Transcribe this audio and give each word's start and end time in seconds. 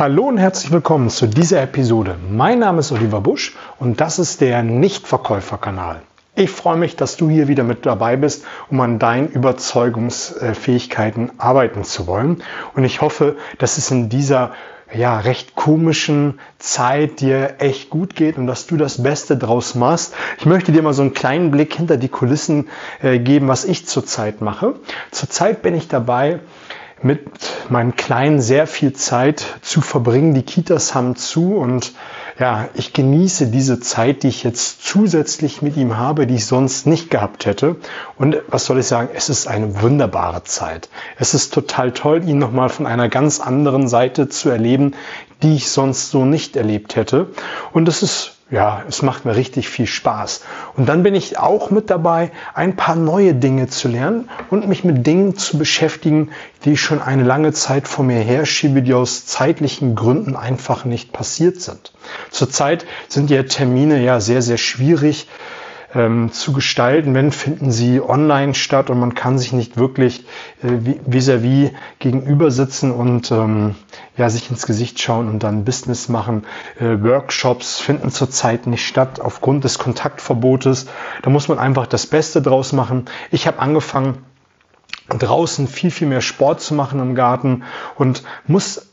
Hallo 0.00 0.24
und 0.28 0.38
herzlich 0.38 0.72
willkommen 0.72 1.10
zu 1.10 1.26
dieser 1.26 1.60
Episode. 1.60 2.16
Mein 2.30 2.60
Name 2.60 2.80
ist 2.80 2.90
Oliver 2.90 3.20
Busch 3.20 3.54
und 3.78 4.00
das 4.00 4.18
ist 4.18 4.40
der 4.40 4.62
Nichtverkäuferkanal. 4.62 6.00
Ich 6.34 6.48
freue 6.48 6.78
mich, 6.78 6.96
dass 6.96 7.18
du 7.18 7.28
hier 7.28 7.48
wieder 7.48 7.64
mit 7.64 7.84
dabei 7.84 8.16
bist, 8.16 8.46
um 8.70 8.80
an 8.80 8.98
deinen 8.98 9.28
Überzeugungsfähigkeiten 9.28 11.32
arbeiten 11.36 11.84
zu 11.84 12.06
wollen. 12.06 12.42
Und 12.74 12.84
ich 12.84 13.02
hoffe, 13.02 13.36
dass 13.58 13.76
es 13.76 13.90
in 13.90 14.08
dieser 14.08 14.52
ja, 14.90 15.20
recht 15.20 15.54
komischen 15.54 16.40
Zeit 16.58 17.20
dir 17.20 17.56
echt 17.58 17.90
gut 17.90 18.14
geht 18.14 18.38
und 18.38 18.46
dass 18.46 18.66
du 18.66 18.78
das 18.78 19.02
Beste 19.02 19.36
draus 19.36 19.74
machst. 19.74 20.14
Ich 20.38 20.46
möchte 20.46 20.72
dir 20.72 20.80
mal 20.80 20.94
so 20.94 21.02
einen 21.02 21.12
kleinen 21.12 21.50
Blick 21.50 21.74
hinter 21.74 21.98
die 21.98 22.08
Kulissen 22.08 22.70
äh, 23.02 23.18
geben, 23.18 23.48
was 23.48 23.66
ich 23.66 23.86
zurzeit 23.86 24.40
mache. 24.40 24.76
Zurzeit 25.10 25.60
bin 25.60 25.74
ich 25.74 25.88
dabei, 25.88 26.40
mit 27.02 27.20
meinen 27.70 27.96
Kleinen 27.96 28.40
sehr 28.40 28.66
viel 28.66 28.92
Zeit 28.92 29.44
zu 29.62 29.80
verbringen. 29.80 30.34
Die 30.34 30.42
Kitas 30.42 30.94
haben 30.94 31.16
zu 31.16 31.56
und 31.56 31.92
ja, 32.38 32.68
ich 32.74 32.92
genieße 32.92 33.48
diese 33.48 33.80
Zeit, 33.80 34.22
die 34.22 34.28
ich 34.28 34.44
jetzt 34.44 34.82
zusätzlich 34.84 35.60
mit 35.60 35.76
ihm 35.76 35.98
habe, 35.98 36.26
die 36.26 36.36
ich 36.36 36.46
sonst 36.46 36.86
nicht 36.86 37.10
gehabt 37.10 37.44
hätte. 37.44 37.76
Und 38.16 38.36
was 38.48 38.64
soll 38.64 38.78
ich 38.78 38.86
sagen? 38.86 39.10
Es 39.14 39.28
ist 39.28 39.46
eine 39.46 39.82
wunderbare 39.82 40.44
Zeit. 40.44 40.88
Es 41.18 41.34
ist 41.34 41.52
total 41.52 41.92
toll, 41.92 42.26
ihn 42.26 42.38
nochmal 42.38 42.70
von 42.70 42.86
einer 42.86 43.08
ganz 43.08 43.40
anderen 43.40 43.88
Seite 43.88 44.28
zu 44.28 44.48
erleben, 44.48 44.94
die 45.42 45.56
ich 45.56 45.70
sonst 45.70 46.10
so 46.10 46.24
nicht 46.24 46.56
erlebt 46.56 46.96
hätte. 46.96 47.28
Und 47.72 47.88
es 47.88 48.02
ist 48.02 48.39
ja, 48.50 48.82
es 48.88 49.02
macht 49.02 49.24
mir 49.24 49.36
richtig 49.36 49.68
viel 49.68 49.86
Spaß. 49.86 50.42
Und 50.76 50.88
dann 50.88 51.02
bin 51.02 51.14
ich 51.14 51.38
auch 51.38 51.70
mit 51.70 51.88
dabei, 51.88 52.32
ein 52.54 52.76
paar 52.76 52.96
neue 52.96 53.34
Dinge 53.34 53.68
zu 53.68 53.88
lernen 53.88 54.28
und 54.50 54.68
mich 54.68 54.84
mit 54.84 55.06
Dingen 55.06 55.36
zu 55.36 55.56
beschäftigen, 55.56 56.30
die 56.64 56.72
ich 56.72 56.80
schon 56.80 57.00
eine 57.00 57.22
lange 57.22 57.52
Zeit 57.52 57.86
vor 57.86 58.04
mir 58.04 58.20
herschiebe, 58.20 58.82
die 58.82 58.94
aus 58.94 59.26
zeitlichen 59.26 59.94
Gründen 59.94 60.34
einfach 60.34 60.84
nicht 60.84 61.12
passiert 61.12 61.60
sind. 61.60 61.92
Zurzeit 62.30 62.86
sind 63.08 63.30
ja 63.30 63.44
Termine 63.44 64.02
ja 64.02 64.20
sehr, 64.20 64.42
sehr 64.42 64.58
schwierig 64.58 65.28
ähm, 65.94 66.32
zu 66.32 66.52
gestalten. 66.52 67.14
Wenn 67.14 67.32
finden 67.32 67.72
sie 67.72 68.00
online 68.00 68.54
statt 68.54 68.90
und 68.90 69.00
man 69.00 69.14
kann 69.14 69.38
sich 69.38 69.52
nicht 69.52 69.76
wirklich 69.76 70.24
äh, 70.62 70.68
vis-à-vis 71.06 71.72
gegenüber 71.98 72.50
sitzen 72.50 72.90
und 72.90 73.30
ähm, 73.30 73.74
ja, 74.16 74.28
sich 74.30 74.50
ins 74.50 74.66
Gesicht 74.66 75.00
schauen 75.00 75.28
und 75.28 75.42
dann 75.42 75.64
Business 75.64 76.08
machen. 76.08 76.44
Äh, 76.78 77.02
Workshops 77.02 77.78
finden 77.78 78.10
zurzeit 78.10 78.66
nicht 78.66 78.86
statt 78.86 79.20
aufgrund 79.20 79.64
des 79.64 79.78
Kontaktverbotes. 79.78 80.86
Da 81.22 81.30
muss 81.30 81.48
man 81.48 81.58
einfach 81.58 81.86
das 81.86 82.06
Beste 82.06 82.42
draus 82.42 82.72
machen. 82.72 83.06
Ich 83.30 83.46
habe 83.46 83.58
angefangen, 83.58 84.18
draußen 85.08 85.66
viel, 85.66 85.90
viel 85.90 86.06
mehr 86.06 86.20
Sport 86.20 86.60
zu 86.60 86.74
machen 86.74 87.00
im 87.00 87.14
Garten 87.14 87.64
und 87.96 88.22
muss 88.46 88.89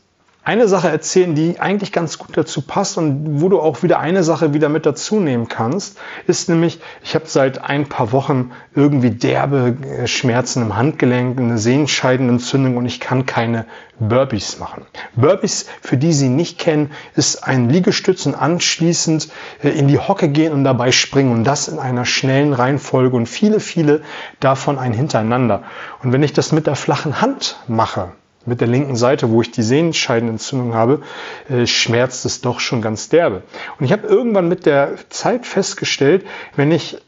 eine 0.48 0.66
Sache 0.66 0.88
erzählen, 0.88 1.34
die 1.34 1.60
eigentlich 1.60 1.92
ganz 1.92 2.16
gut 2.16 2.34
dazu 2.34 2.62
passt 2.62 2.96
und 2.96 3.42
wo 3.42 3.50
du 3.50 3.60
auch 3.60 3.82
wieder 3.82 3.98
eine 3.98 4.22
Sache 4.24 4.54
wieder 4.54 4.70
mit 4.70 4.86
dazu 4.86 5.20
nehmen 5.20 5.46
kannst, 5.46 5.98
ist 6.26 6.48
nämlich, 6.48 6.80
ich 7.04 7.14
habe 7.14 7.26
seit 7.26 7.62
ein 7.62 7.86
paar 7.86 8.12
Wochen 8.12 8.52
irgendwie 8.74 9.10
derbe 9.10 9.76
äh, 9.86 10.06
Schmerzen 10.06 10.62
im 10.62 10.74
Handgelenk, 10.74 11.38
eine 11.38 11.58
Sehenscheidenentzündung 11.58 12.78
und 12.78 12.86
ich 12.86 12.98
kann 12.98 13.26
keine 13.26 13.66
Burpees 13.98 14.58
machen. 14.58 14.86
Burpees, 15.16 15.66
für 15.82 15.98
die 15.98 16.14
Sie 16.14 16.30
nicht 16.30 16.58
kennen, 16.58 16.92
ist 17.14 17.46
ein 17.46 17.68
Liegestütz 17.68 18.24
und 18.24 18.34
anschließend 18.34 19.28
äh, 19.62 19.68
in 19.68 19.86
die 19.86 19.98
Hocke 19.98 20.30
gehen 20.30 20.54
und 20.54 20.64
dabei 20.64 20.92
springen 20.92 21.32
und 21.32 21.44
das 21.44 21.68
in 21.68 21.78
einer 21.78 22.06
schnellen 22.06 22.54
Reihenfolge 22.54 23.14
und 23.14 23.26
viele, 23.26 23.60
viele 23.60 24.00
davon 24.40 24.78
ein 24.78 24.94
hintereinander. 24.94 25.64
Und 26.02 26.14
wenn 26.14 26.22
ich 26.22 26.32
das 26.32 26.52
mit 26.52 26.66
der 26.66 26.74
flachen 26.74 27.20
Hand 27.20 27.62
mache, 27.68 28.12
mit 28.48 28.60
der 28.60 28.68
linken 28.68 28.96
Seite, 28.96 29.30
wo 29.30 29.42
ich 29.42 29.50
die 29.50 29.62
Sehenscheidenentzündung 29.62 30.74
habe, 30.74 31.02
äh, 31.48 31.66
schmerzt 31.66 32.24
es 32.24 32.40
doch 32.40 32.60
schon 32.60 32.82
ganz 32.82 33.08
derbe. 33.08 33.42
Und 33.78 33.86
ich 33.86 33.92
habe 33.92 34.06
irgendwann 34.06 34.48
mit 34.48 34.66
der 34.66 34.94
Zeit 35.08 35.46
festgestellt, 35.46 36.26
wenn 36.56 36.72
ich 36.72 36.98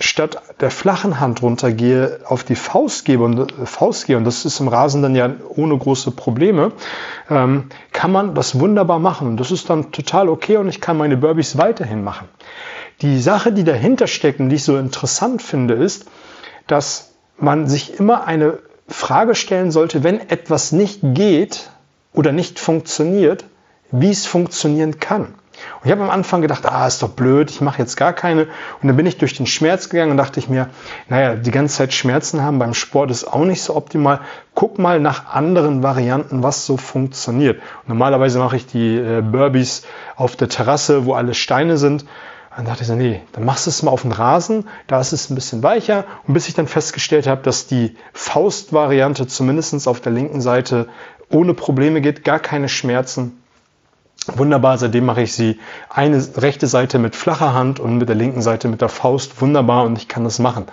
statt 0.00 0.42
der 0.60 0.70
flachen 0.70 1.20
Hand 1.20 1.42
runtergehe, 1.42 2.20
auf 2.24 2.42
die 2.42 2.54
Faust 2.54 3.04
gebe 3.04 3.22
und 3.22 3.38
äh, 3.38 3.66
Faust 3.66 4.06
gehe, 4.06 4.16
und 4.16 4.24
das 4.24 4.44
ist 4.44 4.58
im 4.60 4.68
Rasen 4.68 5.02
dann 5.02 5.14
ja 5.14 5.30
ohne 5.48 5.76
große 5.76 6.10
Probleme, 6.10 6.72
ähm, 7.28 7.66
kann 7.92 8.10
man 8.10 8.34
das 8.34 8.58
wunderbar 8.58 8.98
machen. 8.98 9.28
Und 9.28 9.36
das 9.38 9.50
ist 9.50 9.68
dann 9.68 9.92
total 9.92 10.28
okay 10.28 10.56
und 10.56 10.68
ich 10.68 10.80
kann 10.80 10.96
meine 10.96 11.16
Burpees 11.16 11.58
weiterhin 11.58 12.02
machen. 12.02 12.28
Die 13.02 13.20
Sache, 13.20 13.52
die 13.52 13.64
dahinter 13.64 14.06
steckt 14.06 14.40
und 14.40 14.48
die 14.48 14.56
ich 14.56 14.64
so 14.64 14.76
interessant 14.76 15.42
finde, 15.42 15.74
ist, 15.74 16.06
dass 16.66 17.12
man 17.38 17.68
sich 17.68 17.98
immer 17.98 18.26
eine 18.26 18.58
Frage 18.90 19.34
stellen 19.34 19.70
sollte, 19.70 20.02
wenn 20.04 20.28
etwas 20.30 20.72
nicht 20.72 21.00
geht 21.02 21.70
oder 22.12 22.32
nicht 22.32 22.58
funktioniert, 22.58 23.44
wie 23.90 24.10
es 24.10 24.26
funktionieren 24.26 24.98
kann. 24.98 25.34
Und 25.80 25.86
ich 25.86 25.92
habe 25.92 26.02
am 26.02 26.10
Anfang 26.10 26.42
gedacht, 26.42 26.64
ah, 26.66 26.86
ist 26.86 27.02
doch 27.02 27.10
blöd, 27.10 27.50
ich 27.50 27.60
mache 27.60 27.78
jetzt 27.78 27.96
gar 27.96 28.12
keine. 28.12 28.46
Und 28.80 28.88
dann 28.88 28.96
bin 28.96 29.06
ich 29.06 29.18
durch 29.18 29.34
den 29.36 29.46
Schmerz 29.46 29.88
gegangen 29.88 30.12
und 30.12 30.16
dachte 30.16 30.40
ich 30.40 30.48
mir, 30.48 30.70
naja, 31.08 31.34
die 31.34 31.50
ganze 31.50 31.76
Zeit 31.76 31.92
Schmerzen 31.92 32.42
haben 32.42 32.58
beim 32.58 32.74
Sport 32.74 33.10
ist 33.10 33.24
auch 33.24 33.44
nicht 33.44 33.62
so 33.62 33.76
optimal. 33.76 34.20
Guck 34.54 34.78
mal 34.78 35.00
nach 35.00 35.34
anderen 35.34 35.82
Varianten, 35.82 36.42
was 36.42 36.66
so 36.66 36.76
funktioniert. 36.76 37.60
Normalerweise 37.86 38.38
mache 38.38 38.56
ich 38.56 38.66
die 38.66 38.96
äh, 38.96 39.22
Burbies 39.22 39.82
auf 40.16 40.36
der 40.36 40.48
Terrasse, 40.48 41.04
wo 41.04 41.14
alle 41.14 41.34
Steine 41.34 41.76
sind. 41.76 42.04
Dann 42.56 42.66
dachte 42.66 42.82
ich 42.82 42.88
so, 42.88 42.94
nee, 42.94 43.22
dann 43.32 43.44
machst 43.44 43.66
du 43.66 43.70
es 43.70 43.82
mal 43.82 43.90
auf 43.90 44.02
den 44.02 44.12
Rasen, 44.12 44.68
da 44.88 45.00
ist 45.00 45.12
es 45.12 45.30
ein 45.30 45.34
bisschen 45.34 45.62
weicher. 45.62 46.04
Und 46.26 46.34
bis 46.34 46.48
ich 46.48 46.54
dann 46.54 46.66
festgestellt 46.66 47.26
habe, 47.26 47.42
dass 47.42 47.66
die 47.66 47.96
Faustvariante 48.12 49.26
zumindest 49.26 49.86
auf 49.86 50.00
der 50.00 50.12
linken 50.12 50.40
Seite 50.40 50.88
ohne 51.30 51.54
Probleme 51.54 52.00
geht, 52.00 52.24
gar 52.24 52.40
keine 52.40 52.68
Schmerzen. 52.68 53.40
Wunderbar, 54.26 54.76
seitdem 54.76 55.06
mache 55.06 55.22
ich 55.22 55.32
sie 55.32 55.58
eine 55.88 56.22
rechte 56.36 56.66
Seite 56.66 56.98
mit 56.98 57.16
flacher 57.16 57.54
Hand 57.54 57.80
und 57.80 57.96
mit 57.96 58.08
der 58.08 58.16
linken 58.16 58.42
Seite 58.42 58.68
mit 58.68 58.80
der 58.80 58.90
Faust. 58.90 59.40
Wunderbar 59.40 59.84
und 59.84 59.96
ich 59.96 60.08
kann 60.08 60.24
das 60.24 60.38
machen. 60.38 60.66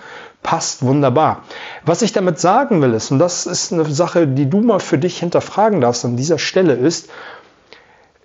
Passt 0.43 0.83
wunderbar. 0.83 1.43
Was 1.85 2.01
ich 2.01 2.11
damit 2.11 2.39
sagen 2.39 2.81
will 2.81 2.93
ist, 2.93 3.11
und 3.11 3.19
das 3.19 3.45
ist 3.45 3.71
eine 3.71 3.85
Sache, 3.85 4.27
die 4.27 4.49
du 4.49 4.61
mal 4.61 4.79
für 4.79 4.97
dich 4.97 5.19
hinterfragen 5.19 5.79
darfst 5.79 6.03
an 6.05 6.17
dieser 6.17 6.39
Stelle 6.39 6.73
ist, 6.73 7.09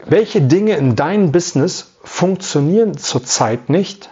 welche 0.07 0.41
Dinge 0.41 0.77
in 0.77 0.97
deinem 0.97 1.33
Business 1.33 1.93
funktionieren 2.03 2.97
zurzeit 2.97 3.69
nicht 3.69 4.11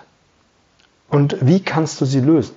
und 1.09 1.37
wie 1.41 1.61
kannst 1.61 2.01
du 2.01 2.05
sie 2.05 2.21
lösen? 2.21 2.55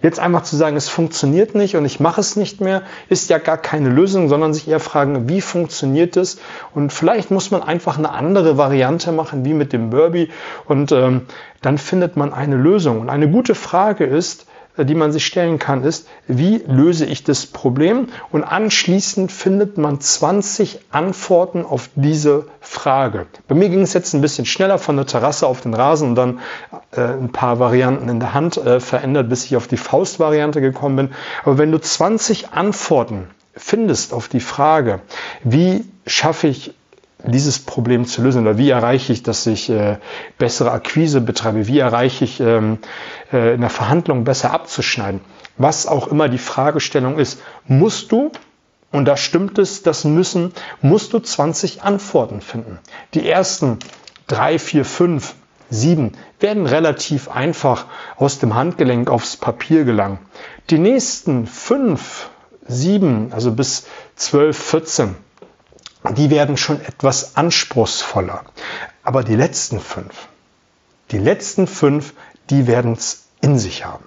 Jetzt 0.00 0.20
einfach 0.20 0.44
zu 0.44 0.54
sagen, 0.54 0.76
es 0.76 0.88
funktioniert 0.88 1.56
nicht 1.56 1.74
und 1.74 1.84
ich 1.84 1.98
mache 1.98 2.20
es 2.20 2.36
nicht 2.36 2.60
mehr, 2.60 2.82
ist 3.08 3.30
ja 3.30 3.38
gar 3.38 3.56
keine 3.56 3.88
Lösung, 3.88 4.28
sondern 4.28 4.54
sich 4.54 4.68
eher 4.68 4.78
fragen, 4.78 5.28
wie 5.28 5.40
funktioniert 5.40 6.16
es? 6.16 6.38
Und 6.72 6.92
vielleicht 6.92 7.32
muss 7.32 7.50
man 7.50 7.64
einfach 7.64 7.98
eine 7.98 8.10
andere 8.10 8.56
Variante 8.56 9.10
machen, 9.10 9.44
wie 9.44 9.54
mit 9.54 9.72
dem 9.72 9.90
Burby, 9.90 10.30
und 10.66 10.92
ähm, 10.92 11.22
dann 11.62 11.78
findet 11.78 12.16
man 12.16 12.32
eine 12.32 12.54
Lösung. 12.54 13.00
Und 13.00 13.10
eine 13.10 13.28
gute 13.28 13.56
Frage 13.56 14.04
ist, 14.04 14.46
die 14.84 14.94
man 14.94 15.12
sich 15.12 15.26
stellen 15.26 15.58
kann, 15.58 15.84
ist, 15.84 16.08
wie 16.26 16.62
löse 16.66 17.04
ich 17.04 17.24
das 17.24 17.46
Problem? 17.46 18.08
Und 18.30 18.44
anschließend 18.44 19.32
findet 19.32 19.78
man 19.78 20.00
20 20.00 20.80
Antworten 20.90 21.64
auf 21.64 21.90
diese 21.94 22.46
Frage. 22.60 23.26
Bei 23.48 23.54
mir 23.54 23.68
ging 23.68 23.82
es 23.82 23.92
jetzt 23.92 24.14
ein 24.14 24.20
bisschen 24.20 24.46
schneller 24.46 24.78
von 24.78 24.96
der 24.96 25.06
Terrasse 25.06 25.46
auf 25.46 25.60
den 25.60 25.74
Rasen 25.74 26.10
und 26.10 26.14
dann 26.14 26.40
äh, 26.92 27.00
ein 27.00 27.32
paar 27.32 27.58
Varianten 27.58 28.08
in 28.08 28.20
der 28.20 28.34
Hand 28.34 28.56
äh, 28.56 28.80
verändert, 28.80 29.28
bis 29.28 29.44
ich 29.44 29.56
auf 29.56 29.68
die 29.68 29.76
Faustvariante 29.76 30.60
gekommen 30.60 30.96
bin. 30.96 31.10
Aber 31.44 31.58
wenn 31.58 31.72
du 31.72 31.78
20 31.78 32.52
Antworten 32.52 33.28
findest 33.54 34.12
auf 34.12 34.28
die 34.28 34.40
Frage, 34.40 35.00
wie 35.42 35.84
schaffe 36.06 36.48
ich 36.48 36.74
dieses 37.24 37.58
Problem 37.58 38.06
zu 38.06 38.22
lösen 38.22 38.42
oder 38.42 38.58
wie 38.58 38.70
erreiche 38.70 39.12
ich, 39.12 39.22
dass 39.22 39.46
ich 39.46 39.68
äh, 39.70 39.98
bessere 40.38 40.70
Akquise 40.70 41.20
betreibe, 41.20 41.66
wie 41.66 41.78
erreiche 41.78 42.24
ich 42.24 42.40
ähm, 42.40 42.78
äh, 43.32 43.54
in 43.54 43.60
der 43.60 43.70
Verhandlung 43.70 44.24
besser 44.24 44.52
abzuschneiden, 44.52 45.20
was 45.56 45.86
auch 45.86 46.08
immer 46.08 46.28
die 46.28 46.38
Fragestellung 46.38 47.18
ist, 47.18 47.40
musst 47.66 48.12
du, 48.12 48.30
und 48.92 49.04
da 49.04 49.16
stimmt 49.16 49.58
es, 49.58 49.82
das 49.82 50.04
müssen, 50.04 50.52
musst 50.80 51.12
du 51.12 51.18
20 51.18 51.82
Antworten 51.82 52.40
finden. 52.40 52.78
Die 53.14 53.28
ersten 53.28 53.78
drei, 54.28 54.58
vier, 54.58 54.84
fünf, 54.84 55.34
sieben 55.70 56.12
werden 56.40 56.66
relativ 56.66 57.28
einfach 57.28 57.86
aus 58.16 58.38
dem 58.38 58.54
Handgelenk 58.54 59.10
aufs 59.10 59.36
Papier 59.36 59.84
gelangen. 59.84 60.18
Die 60.70 60.78
nächsten 60.78 61.46
fünf, 61.46 62.30
sieben, 62.66 63.32
also 63.32 63.52
bis 63.52 63.86
zwölf, 64.16 64.56
vierzehn, 64.56 65.16
die 66.16 66.30
werden 66.30 66.56
schon 66.56 66.80
etwas 66.80 67.36
anspruchsvoller. 67.36 68.44
Aber 69.02 69.24
die 69.24 69.36
letzten 69.36 69.80
fünf, 69.80 70.28
die 71.10 71.18
letzten 71.18 71.66
fünf, 71.66 72.14
die 72.50 72.66
werden 72.66 72.92
es 72.92 73.26
in 73.40 73.58
sich 73.58 73.84
haben. 73.84 74.04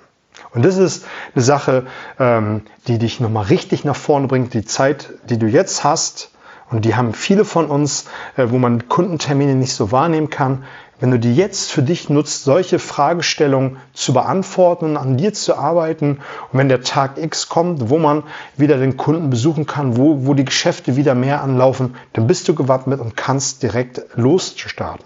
Und 0.54 0.66
das 0.66 0.78
ist 0.78 1.06
eine 1.34 1.44
Sache, 1.44 1.88
ähm, 2.20 2.64
die 2.88 2.98
dich 2.98 3.20
nochmal 3.20 3.46
richtig 3.46 3.86
nach 3.86 3.96
vorne 3.96 4.28
bringt. 4.28 4.54
Die 4.54 4.66
Zeit, 4.66 5.14
die 5.30 5.38
du 5.38 5.48
jetzt 5.48 5.84
hast, 5.84 6.32
und 6.70 6.86
die 6.86 6.96
haben 6.96 7.14
viele 7.14 7.46
von 7.46 7.68
uns, 7.68 8.06
äh, 8.38 8.48
wo 8.50 8.58
man 8.58 8.88
Kundentermine 8.88 9.56
nicht 9.56 9.74
so 9.74 9.92
wahrnehmen 9.92 10.30
kann. 10.30 10.64
Wenn 11.01 11.09
du 11.09 11.18
die 11.18 11.36
jetzt 11.36 11.71
für 11.71 11.81
dich 11.81 12.09
nutzt, 12.12 12.44
solche 12.44 12.77
Fragestellungen 12.77 13.77
zu 13.92 14.13
beantworten 14.13 14.86
und 14.86 14.98
an 14.98 15.18
dir 15.18 15.33
zu 15.33 15.57
arbeiten 15.57 16.19
und 16.51 16.59
wenn 16.59 16.69
der 16.69 16.83
Tag 16.83 17.18
X 17.18 17.50
kommt, 17.50 17.89
wo 17.89 17.98
man 17.98 18.21
wieder 18.56 18.77
den 18.77 18.98
Kunden 18.98 19.31
besuchen 19.31 19.65
kann, 19.65 19.98
wo, 19.98 20.27
wo 20.27 20.36
die 20.36 20.45
Geschäfte 20.45 20.95
wieder 20.95 21.15
mehr 21.15 21.42
anlaufen, 21.42 21.95
dann 22.13 22.27
bist 22.27 22.48
du 22.48 22.53
gewappnet 22.53 23.00
und 23.00 23.18
kannst 23.18 23.63
direkt 23.63 24.03
losstarten. 24.13 25.03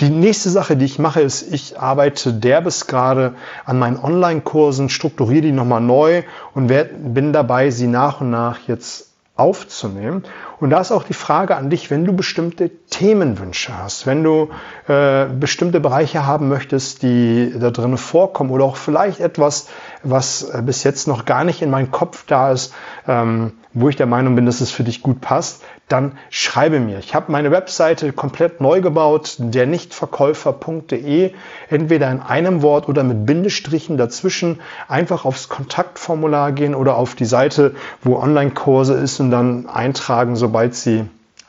Die 0.00 0.08
nächste 0.08 0.48
Sache, 0.48 0.74
die 0.74 0.86
ich 0.86 0.98
mache, 0.98 1.20
ist, 1.20 1.52
ich 1.52 1.78
arbeite 1.78 2.32
derbes 2.32 2.86
gerade 2.86 3.34
an 3.66 3.78
meinen 3.78 3.98
Online-Kursen, 3.98 4.88
strukturiere 4.88 5.42
die 5.42 5.52
nochmal 5.52 5.82
neu 5.82 6.22
und 6.54 6.66
bin 6.66 7.34
dabei, 7.34 7.70
sie 7.70 7.88
nach 7.88 8.22
und 8.22 8.30
nach 8.30 8.58
jetzt 8.66 9.13
aufzunehmen. 9.36 10.22
Und 10.60 10.70
da 10.70 10.80
ist 10.80 10.92
auch 10.92 11.02
die 11.02 11.12
Frage 11.14 11.56
an 11.56 11.68
dich, 11.68 11.90
wenn 11.90 12.04
du 12.04 12.12
bestimmte 12.12 12.70
Themenwünsche 12.70 13.76
hast, 13.76 14.06
wenn 14.06 14.22
du 14.22 14.50
äh, 14.86 15.26
bestimmte 15.26 15.80
Bereiche 15.80 16.24
haben 16.24 16.48
möchtest, 16.48 17.02
die 17.02 17.52
da 17.58 17.70
drin 17.70 17.96
vorkommen 17.96 18.50
oder 18.50 18.64
auch 18.64 18.76
vielleicht 18.76 19.18
etwas, 19.18 19.68
was 20.04 20.42
äh, 20.42 20.62
bis 20.64 20.84
jetzt 20.84 21.08
noch 21.08 21.24
gar 21.24 21.44
nicht 21.44 21.62
in 21.62 21.70
meinem 21.70 21.90
Kopf 21.90 22.24
da 22.26 22.52
ist, 22.52 22.72
ähm, 23.08 23.52
wo 23.72 23.88
ich 23.88 23.96
der 23.96 24.06
Meinung 24.06 24.36
bin, 24.36 24.46
dass 24.46 24.60
es 24.60 24.70
für 24.70 24.84
dich 24.84 25.02
gut 25.02 25.20
passt, 25.20 25.62
dann 25.88 26.12
schreibe 26.30 26.80
mir. 26.80 26.98
Ich 26.98 27.14
habe 27.14 27.32
meine 27.32 27.50
Webseite 27.50 28.12
komplett 28.12 28.60
neu 28.60 28.80
gebaut, 28.80 29.36
der 29.38 29.66
nichtverkäufer.de, 29.66 31.32
entweder 31.68 32.10
in 32.10 32.20
einem 32.20 32.62
Wort 32.62 32.88
oder 32.88 33.02
mit 33.02 33.26
Bindestrichen 33.26 33.96
dazwischen. 33.96 34.60
Einfach 34.88 35.24
aufs 35.24 35.48
Kontaktformular 35.48 36.52
gehen 36.52 36.74
oder 36.74 36.96
auf 36.96 37.14
die 37.14 37.24
Seite, 37.24 37.74
wo 38.02 38.16
Online-Kurse 38.16 38.94
ist 38.94 39.20
und 39.20 39.30
dann 39.30 39.68
eintragen, 39.68 40.36
sobald 40.36 40.74
sie 40.74 41.04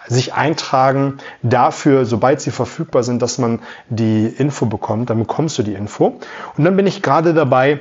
sich 0.08 0.34
eintragen 0.34 1.18
dafür, 1.42 2.06
sobald 2.06 2.42
sie 2.42 2.52
verfügbar 2.52 3.04
sind, 3.04 3.22
dass 3.22 3.38
man 3.38 3.60
die 3.90 4.28
Info 4.28 4.66
bekommt. 4.66 5.10
Dann 5.10 5.20
bekommst 5.20 5.58
du 5.58 5.64
die 5.64 5.74
Info. 5.74 6.20
Und 6.58 6.64
dann 6.64 6.76
bin 6.76 6.88
ich 6.88 7.02
gerade 7.02 7.34
dabei, 7.34 7.80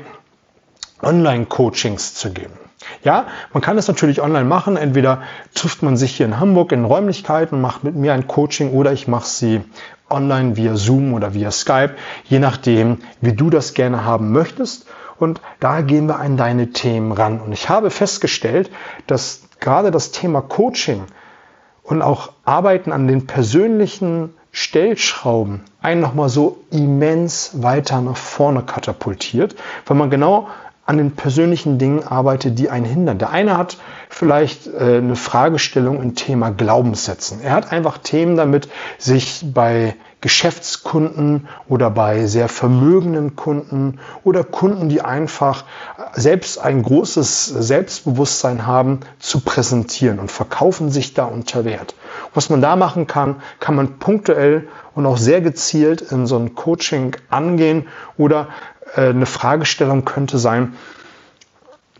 Online-Coachings 1.03 2.15
zu 2.15 2.33
geben. 2.33 2.55
Ja, 3.03 3.27
man 3.53 3.63
kann 3.63 3.79
es 3.79 3.89
natürlich 3.89 4.21
online 4.21 4.45
machen. 4.45 4.77
Entweder 4.77 5.23
trifft 5.55 5.83
man 5.83 5.97
sich 5.97 6.17
hier 6.17 6.27
in 6.27 6.41
Hamburg 6.41 6.73
in 6.73 6.85
Räumlichkeiten 6.85 7.57
und 7.57 7.61
macht 7.63 7.85
mit 7.85 7.95
mir 7.95 8.13
ein 8.13 8.27
Coaching 8.27 8.73
oder 8.73 8.93
ich 8.93 9.09
mache 9.09 9.27
sie 9.27 9.63
online 10.11 10.57
via 10.57 10.77
Zoom 10.77 11.15
oder 11.15 11.35
via 11.35 11.51
Skype, 11.51 11.95
je 12.25 12.39
nachdem, 12.39 12.99
wie 13.21 13.33
du 13.33 13.51
das 13.51 13.75
gerne 13.75 14.05
haben 14.05 14.33
möchtest. 14.33 14.87
Und 15.19 15.41
da 15.61 15.81
gehen 15.81 16.07
wir 16.07 16.19
an 16.19 16.37
deine 16.37 16.71
Themen 16.71 17.13
ran. 17.13 17.41
Und 17.41 17.53
ich 17.53 17.69
habe 17.69 17.91
festgestellt, 17.91 18.71
dass 19.07 19.43
gerade 19.61 19.91
das 19.91 20.11
Thema 20.11 20.43
Coaching 20.43 21.05
und 21.83 22.03
auch 22.03 22.33
Arbeiten 22.45 22.93
an 22.93 23.07
den 23.07 23.27
persönlichen 23.27 24.35
Stellschrauben 24.51 25.63
einen 25.81 26.01
nochmal 26.01 26.29
so 26.29 26.65
immens 26.71 27.63
weiter 27.63 28.01
nach 28.01 28.17
vorne 28.17 28.63
katapultiert, 28.63 29.57
weil 29.87 29.97
man 29.97 30.11
genau 30.11 30.49
an 30.87 30.99
den 30.99 31.13
persönlichen 31.13 31.79
Dingen 31.79 32.03
arbeitet, 32.07 32.59
die 32.59 32.69
einen 32.69 32.85
hindern. 32.85 33.19
Der 33.19 33.31
eine 33.31 33.57
hat 33.57 33.79
vielleicht 34.11 34.67
äh, 34.67 34.99
eine 34.99 35.17
Fragestellung 35.17 36.03
im 36.03 36.15
Thema 36.15 36.51
Glaubenssätzen. 36.51 37.41
Er 37.41 37.53
hat 37.53 37.73
einfach 37.73 37.99
Themen 37.99 38.37
damit, 38.37 38.69
sich 38.99 39.45
bei 39.53 39.95
Geschäftskunden 40.25 41.49
oder 41.69 41.91
bei 41.91 42.25
sehr 42.25 42.49
vermögenden 42.49 43.37
Kunden 43.37 44.01
oder 44.23 44.43
Kunden, 44.43 44.89
die 44.89 45.03
einfach 45.03 45.67
selbst 46.15 46.59
ein 46.59 46.83
großes 46.83 47.45
Selbstbewusstsein 47.45 48.67
haben, 48.67 49.01
zu 49.19 49.41
präsentieren 49.41 50.19
und 50.19 50.33
verkaufen 50.33 50.91
sich 50.91 51.13
da 51.13 51.27
unter 51.27 51.67
Wert. 51.67 51.95
Was 52.33 52.49
man 52.49 52.63
da 52.63 52.75
machen 52.75 53.07
kann, 53.07 53.43
kann 53.61 53.75
man 53.75 53.99
punktuell 53.99 54.67
und 54.95 55.05
auch 55.05 55.19
sehr 55.19 55.43
gezielt 55.43 56.01
in 56.01 56.27
so 56.27 56.39
ein 56.39 56.55
Coaching 56.55 57.15
angehen 57.29 57.87
oder 58.17 58.49
eine 58.97 59.27
Fragestellung 59.27 60.05
könnte 60.05 60.39
sein, 60.39 60.75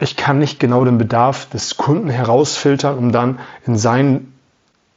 ich 0.01 0.17
kann 0.17 0.39
nicht 0.39 0.59
genau 0.59 0.85
den 0.85 0.99
Bedarf 0.99 1.49
des 1.51 1.77
Kunden 1.77 2.11
herausfiltern, 2.11 2.99
um 2.99 3.13
dann 3.13 3.39
in 3.67 3.77
seinen 3.77 4.35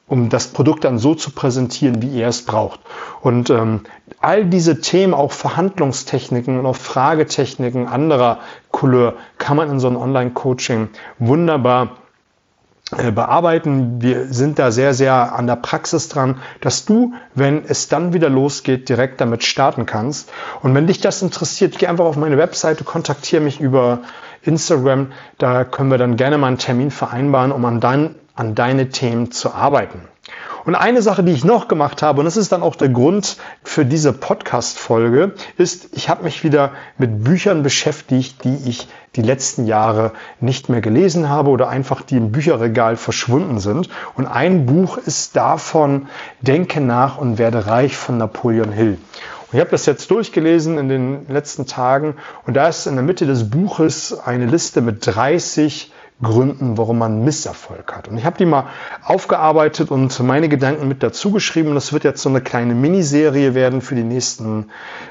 um 0.07 0.29
das 0.29 0.47
Produkt 0.47 0.85
dann 0.85 0.97
so 0.99 1.15
zu 1.15 1.31
präsentieren, 1.31 2.01
wie 2.01 2.21
er 2.21 2.29
es 2.29 2.45
braucht. 2.45 2.79
Und 3.21 3.49
ähm, 3.49 3.81
all 4.21 4.45
diese 4.45 4.79
Themen, 4.79 5.13
auch 5.13 5.33
Verhandlungstechniken 5.33 6.57
und 6.57 6.65
auch 6.65 6.77
Fragetechniken 6.77 7.87
anderer 7.87 8.39
Couleur, 8.71 9.15
kann 9.37 9.57
man 9.57 9.69
in 9.69 9.79
so 9.79 9.87
einem 9.87 9.97
Online-Coaching 9.97 10.89
wunderbar 11.19 11.85
äh, 11.85 12.06
bearbeiten. 12.91 14.01
Wir 14.01 14.27
sind 14.27 14.59
da 14.59 14.71
sehr, 14.71 14.93
sehr 14.93 15.35
an 15.35 15.47
der 15.47 15.57
Praxis 15.57 16.09
dran, 16.09 16.37
dass 16.61 16.85
du, 16.85 17.13
wenn 17.35 17.65
es 17.65 17.89
dann 17.89 18.13
wieder 18.13 18.29
losgeht, 18.29 18.89
direkt 18.89 19.19
damit 19.19 19.43
starten 19.43 19.85
kannst. 19.85 20.29
Und 20.61 20.73
wenn 20.73 20.87
dich 20.87 21.01
das 21.01 21.21
interessiert, 21.21 21.77
geh 21.77 21.87
einfach 21.87 22.05
auf 22.05 22.17
meine 22.17 22.37
Webseite, 22.37 22.83
kontaktiere 22.83 23.41
mich 23.41 23.59
über 23.59 23.99
Instagram. 24.43 25.11
Da 25.37 25.63
können 25.65 25.91
wir 25.91 25.97
dann 25.97 26.15
gerne 26.15 26.37
mal 26.37 26.47
einen 26.47 26.57
Termin 26.57 26.91
vereinbaren, 26.91 27.51
um 27.51 27.65
an, 27.65 27.79
dein, 27.79 28.15
an 28.35 28.55
deine 28.55 28.89
Themen 28.89 29.31
zu 29.31 29.53
arbeiten. 29.53 30.01
Und 30.67 30.75
eine 30.75 31.01
Sache, 31.01 31.23
die 31.23 31.31
ich 31.31 31.45
noch 31.45 31.69
gemacht 31.69 32.01
habe, 32.01 32.19
und 32.19 32.25
das 32.25 32.35
ist 32.35 32.51
dann 32.51 32.61
auch 32.61 32.75
der 32.75 32.89
Grund 32.89 33.37
für 33.63 33.85
diese 33.85 34.11
Podcast-Folge, 34.11 35.31
ist, 35.57 35.95
ich 35.95 36.09
habe 36.09 36.25
mich 36.25 36.43
wieder 36.43 36.71
mit 36.97 37.23
Büchern 37.23 37.63
beschäftigt, 37.63 38.43
die 38.43 38.57
ich 38.65 38.89
die 39.15 39.21
letzten 39.21 39.65
Jahre 39.65 40.11
nicht 40.41 40.67
mehr 40.67 40.81
gelesen 40.81 41.29
habe 41.29 41.51
oder 41.51 41.69
einfach 41.69 42.01
die 42.01 42.17
im 42.17 42.33
Bücherregal 42.33 42.97
verschwunden 42.97 43.59
sind. 43.59 43.87
Und 44.15 44.27
ein 44.27 44.65
Buch 44.65 44.97
ist 44.97 45.37
davon 45.37 46.09
Denke 46.41 46.81
nach 46.81 47.17
und 47.17 47.37
werde 47.37 47.67
reich 47.67 47.95
von 47.95 48.17
Napoleon 48.17 48.73
Hill. 48.73 48.97
Und 49.49 49.53
ich 49.53 49.61
habe 49.61 49.71
das 49.71 49.85
jetzt 49.85 50.11
durchgelesen 50.11 50.77
in 50.77 50.89
den 50.89 51.29
letzten 51.29 51.65
Tagen 51.65 52.15
und 52.45 52.55
da 52.55 52.67
ist 52.67 52.87
in 52.87 52.95
der 52.95 53.05
Mitte 53.05 53.25
des 53.25 53.49
Buches 53.49 54.19
eine 54.19 54.47
Liste 54.47 54.81
mit 54.81 55.07
30 55.07 55.93
Gründen, 56.21 56.77
warum 56.77 56.97
man 56.97 57.23
Misserfolg 57.23 57.95
hat. 57.95 58.07
Und 58.07 58.17
ich 58.17 58.25
habe 58.25 58.37
die 58.37 58.45
mal 58.45 58.65
aufgearbeitet 59.03 59.91
und 59.91 60.19
meine 60.21 60.49
Gedanken 60.49 60.87
mit 60.87 61.03
dazu 61.03 61.31
geschrieben. 61.31 61.75
Das 61.75 61.93
wird 61.93 62.03
jetzt 62.03 62.23
so 62.23 62.29
eine 62.29 62.41
kleine 62.41 62.73
Miniserie 62.73 63.53
werden 63.53 63.81
für 63.81 63.93
die 63.93 64.03
nächsten 64.03 64.69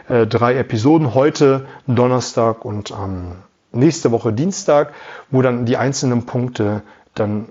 äh, 0.08 0.26
drei 0.26 0.56
Episoden. 0.56 1.14
Heute 1.14 1.66
Donnerstag 1.86 2.64
und 2.64 2.90
ähm, 2.90 3.36
nächste 3.70 4.10
Woche 4.10 4.32
Dienstag, 4.32 4.94
wo 5.30 5.42
dann 5.42 5.64
die 5.64 5.76
einzelnen 5.76 6.26
Punkte 6.26 6.82
dann 7.14 7.46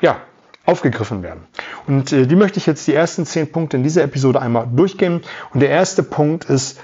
ja 0.00 0.16
aufgegriffen 0.64 1.22
werden. 1.22 1.42
Und 1.86 2.10
äh, 2.12 2.26
die 2.26 2.36
möchte 2.36 2.58
ich 2.58 2.64
jetzt 2.64 2.86
die 2.86 2.94
ersten 2.94 3.26
zehn 3.26 3.52
Punkte 3.52 3.76
in 3.76 3.82
dieser 3.82 4.02
Episode 4.02 4.40
einmal 4.40 4.66
durchgehen. 4.74 5.20
Und 5.52 5.60
der 5.60 5.68
erste 5.68 6.02
Punkt 6.02 6.46
ist 6.46 6.80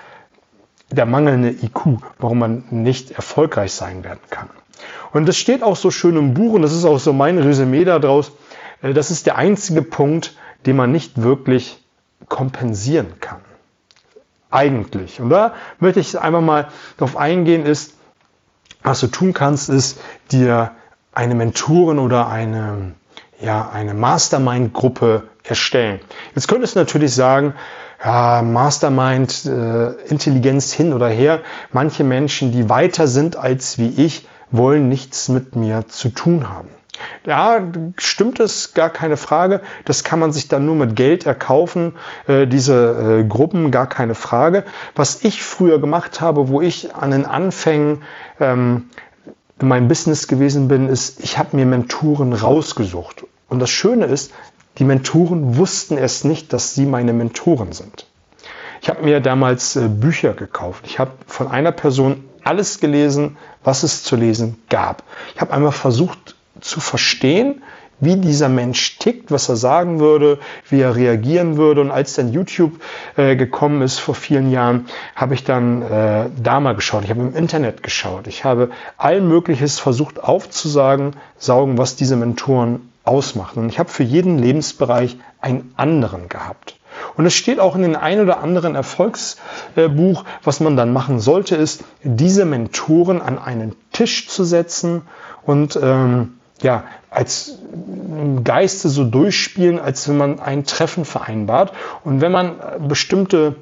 der 0.91 1.07
mangelnde 1.07 1.51
IQ, 1.51 2.03
warum 2.19 2.39
man 2.39 2.65
nicht 2.71 3.13
erfolgreich 3.13 3.73
sein 3.73 4.05
werden 4.05 4.21
kann. 4.29 4.51
Und 5.13 5.27
das 5.27 5.37
steht 5.37 5.63
auch 5.63 5.77
so 5.77 5.91
schön 5.91 6.17
im 6.17 6.35
Buch 6.35 6.53
und 6.55 6.63
das 6.63 6.73
ist 6.73 6.85
auch 6.85 6.99
so 6.99 7.13
mein 7.13 7.39
Resümee 7.39 7.85
daraus. 7.85 8.33
Äh, 8.83 8.93
das 8.93 9.11
ist 9.11 9.27
der 9.27 9.37
einzige 9.37 9.83
Punkt, 9.83 10.37
den 10.67 10.77
man 10.77 10.93
nicht 10.93 11.23
wirklich 11.23 11.83
kompensieren 12.29 13.21
kann. 13.21 13.41
Eigentlich. 14.51 15.21
Und 15.21 15.31
da 15.31 15.55
möchte 15.79 16.01
ich 16.01 16.19
einfach 16.19 16.41
mal 16.41 16.69
darauf 16.97 17.17
eingehen, 17.17 17.67
ist, 17.67 17.95
was 18.83 19.01
du 19.01 19.09
tun 19.09 19.35
kannst, 19.35 19.69
ist 19.69 20.01
dir 20.31 20.73
eine 21.13 21.35
Mentorin 21.35 21.99
oder 21.99 22.29
eine, 22.29 22.95
ja, 23.41 23.69
eine 23.71 23.93
Mastermind-Gruppe 23.93 25.25
erstellen. 25.45 26.01
Jetzt 26.35 26.49
könntest 26.49 26.77
du 26.77 26.81
natürlich 26.81 27.15
sagen, 27.15 27.55
ja, 28.03 28.43
Mastermind, 28.43 29.45
äh, 29.45 29.91
Intelligenz 30.09 30.73
hin 30.73 30.93
oder 30.93 31.09
her. 31.09 31.41
Manche 31.73 32.05
Menschen, 32.05 32.53
die 32.53 32.69
weiter 32.69 33.09
sind 33.09 33.37
als 33.37 33.79
wie 33.79 33.89
ich, 33.89 34.27
wollen 34.51 34.89
nichts 34.89 35.29
mit 35.29 35.57
mir 35.57 35.87
zu 35.89 36.09
tun 36.11 36.49
haben. 36.49 36.69
Ja, 37.25 37.61
stimmt 37.97 38.41
es, 38.41 38.75
gar 38.75 38.91
keine 38.91 39.17
Frage. 39.17 39.61
Das 39.85 40.05
kann 40.05 40.19
man 40.19 40.33
sich 40.33 40.49
dann 40.49 40.67
nur 40.67 40.75
mit 40.75 40.97
Geld 40.97 41.27
erkaufen, 41.27 41.95
äh, 42.27 42.47
diese 42.47 43.21
äh, 43.21 43.25
Gruppen, 43.25 43.71
gar 43.71 43.89
keine 43.89 44.15
Frage. 44.15 44.65
Was 44.95 45.25
ich 45.25 45.43
früher 45.43 45.81
gemacht 45.81 46.21
habe, 46.21 46.49
wo 46.49 46.61
ich 46.61 46.95
an 46.95 47.11
den 47.11 47.25
Anfängen 47.25 48.03
ähm, 48.41 48.91
in 49.61 49.69
meinem 49.69 49.89
Business 49.89 50.29
gewesen 50.29 50.69
bin, 50.69 50.89
ist, 50.89 51.21
ich 51.21 51.39
habe 51.39 51.57
mir 51.57 51.67
Mentoren 51.67 52.33
rausgesucht. 52.33 53.25
Und 53.49 53.61
das 53.61 53.71
Schöne 53.71 54.07
ist, 54.07 54.33
die 54.79 54.85
Mentoren 54.85 55.57
wussten 55.57 55.99
erst 55.99 56.25
nicht, 56.25 56.53
dass 56.53 56.75
sie 56.75 56.87
meine 56.87 57.13
Mentoren 57.13 57.73
sind. 57.73 58.07
Ich 58.81 58.89
habe 58.89 59.03
mir 59.03 59.21
damals 59.21 59.77
äh, 59.77 59.89
Bücher 59.89 60.35
gekauft. 60.35 60.85
Ich 60.87 60.99
habe 60.99 61.11
von 61.27 61.49
einer 61.49 61.73
Person 61.73 62.25
alles 62.49 62.81
gelesen, 62.81 63.37
was 63.63 63.83
es 63.83 64.03
zu 64.03 64.17
lesen 64.17 64.57
gab. 64.71 65.03
Ich 65.35 65.41
habe 65.41 65.53
einmal 65.53 65.73
versucht 65.73 66.35
zu 66.61 66.81
verstehen, 66.81 67.63
wie 68.01 68.17
dieser 68.17 68.49
Mensch 68.49 68.99
tickt, 68.99 69.31
was 69.31 69.49
er 69.49 69.57
sagen 69.57 70.01
würde, 70.01 70.39
wie 70.71 70.81
er 70.81 70.97
reagieren 70.97 71.57
würde. 71.57 71.81
Und 71.81 71.91
als 71.91 72.15
dann 72.15 72.33
YouTube 72.33 72.81
äh, 73.17 73.37
gekommen 73.37 73.83
ist 73.83 73.99
vor 73.99 74.15
vielen 74.15 74.51
Jahren, 74.51 74.87
habe 75.15 75.35
ich 75.35 75.45
dann 75.45 75.83
äh, 75.83 76.31
da 76.43 76.61
mal 76.61 76.75
geschaut. 76.75 77.05
Ich 77.05 77.11
habe 77.11 77.21
im 77.21 77.35
Internet 77.35 77.83
geschaut. 77.83 78.27
Ich 78.27 78.45
habe 78.45 78.71
all 78.97 79.21
Mögliches 79.21 79.79
versucht 79.79 80.23
aufzusagen, 80.23 81.17
saugen, 81.39 81.77
was 81.77 81.97
diese 81.97 82.17
Mentoren 82.17 82.93
ausmacht. 83.05 83.57
Und 83.57 83.69
ich 83.69 83.79
habe 83.79 83.91
für 83.91 84.05
jeden 84.05 84.39
Lebensbereich 84.39 85.17
einen 85.41 85.73
anderen 85.77 86.29
gehabt. 86.29 86.78
Und 87.19 87.27
es 87.27 87.35
steht 87.35 87.59
auch 87.59 87.75
in 87.75 87.83
den 87.83 87.97
ein 87.97 88.21
oder 88.21 88.41
anderen 88.41 88.77
Erfolgsbuch, 88.77 90.25
was 90.45 90.61
man 90.61 90.77
dann 90.77 90.93
machen 90.93 91.19
sollte, 91.19 91.57
ist, 91.57 91.83
diese 92.05 92.45
Mentoren 92.45 93.21
an 93.21 93.41
einen 93.41 93.75
Tisch 93.91 94.29
zu 94.29 94.45
setzen 94.45 95.03
und 95.45 95.77
ähm, 95.83 96.35
ja, 96.63 96.85
als 97.11 97.59
Geiste 98.45 98.89
so 98.89 99.03
durchspielen, 99.03 99.81
als 99.81 100.09
wenn 100.09 100.17
man 100.17 100.39
ein 100.39 100.65
Treffen 100.65 101.05
vereinbart. 101.05 101.73
Und 102.05 102.21
wenn 102.21 102.31
man 102.31 102.55
bestimmte 102.87 103.57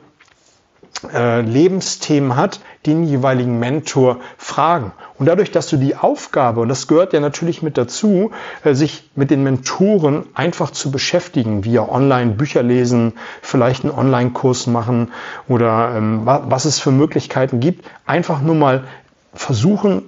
äh, 1.13 1.41
Lebensthemen 1.41 2.37
hat, 2.37 2.61
den 2.87 3.05
jeweiligen 3.05 3.59
Mentor 3.59 4.21
fragen. 4.39 4.93
Und 5.19 5.27
dadurch, 5.27 5.51
dass 5.51 5.69
du 5.69 5.77
die 5.77 5.97
Aufgabe, 5.97 6.61
und 6.61 6.69
das 6.69 6.89
gehört 6.89 7.13
ja 7.13 7.21
natürlich 7.21 7.63
mit 7.63 7.79
dazu, 7.79 8.31
äh, 8.65 8.75
sich 8.75 9.11
mit 9.15 9.31
den 9.31 9.43
Mentoren 9.43 10.25
einfach 10.35 10.71
zu 10.71 10.91
beschäftigen, 10.91 11.65
via 11.65 11.89
online 11.89 12.33
Bücher 12.33 12.63
lesen, 12.63 13.15
vielleicht 13.43 13.85
einen 13.85 13.95
Online-Kurs 13.95 14.67
machen 14.67 15.13
oder 15.49 15.95
ähm, 15.97 16.23
was 16.25 16.65
es 16.65 16.79
für 16.79 16.93
Möglichkeiten 16.93 17.61
gibt, 17.61 17.85
einfach 18.07 18.41
nur 18.41 18.55
mal 18.55 18.85
versuchen 19.35 20.05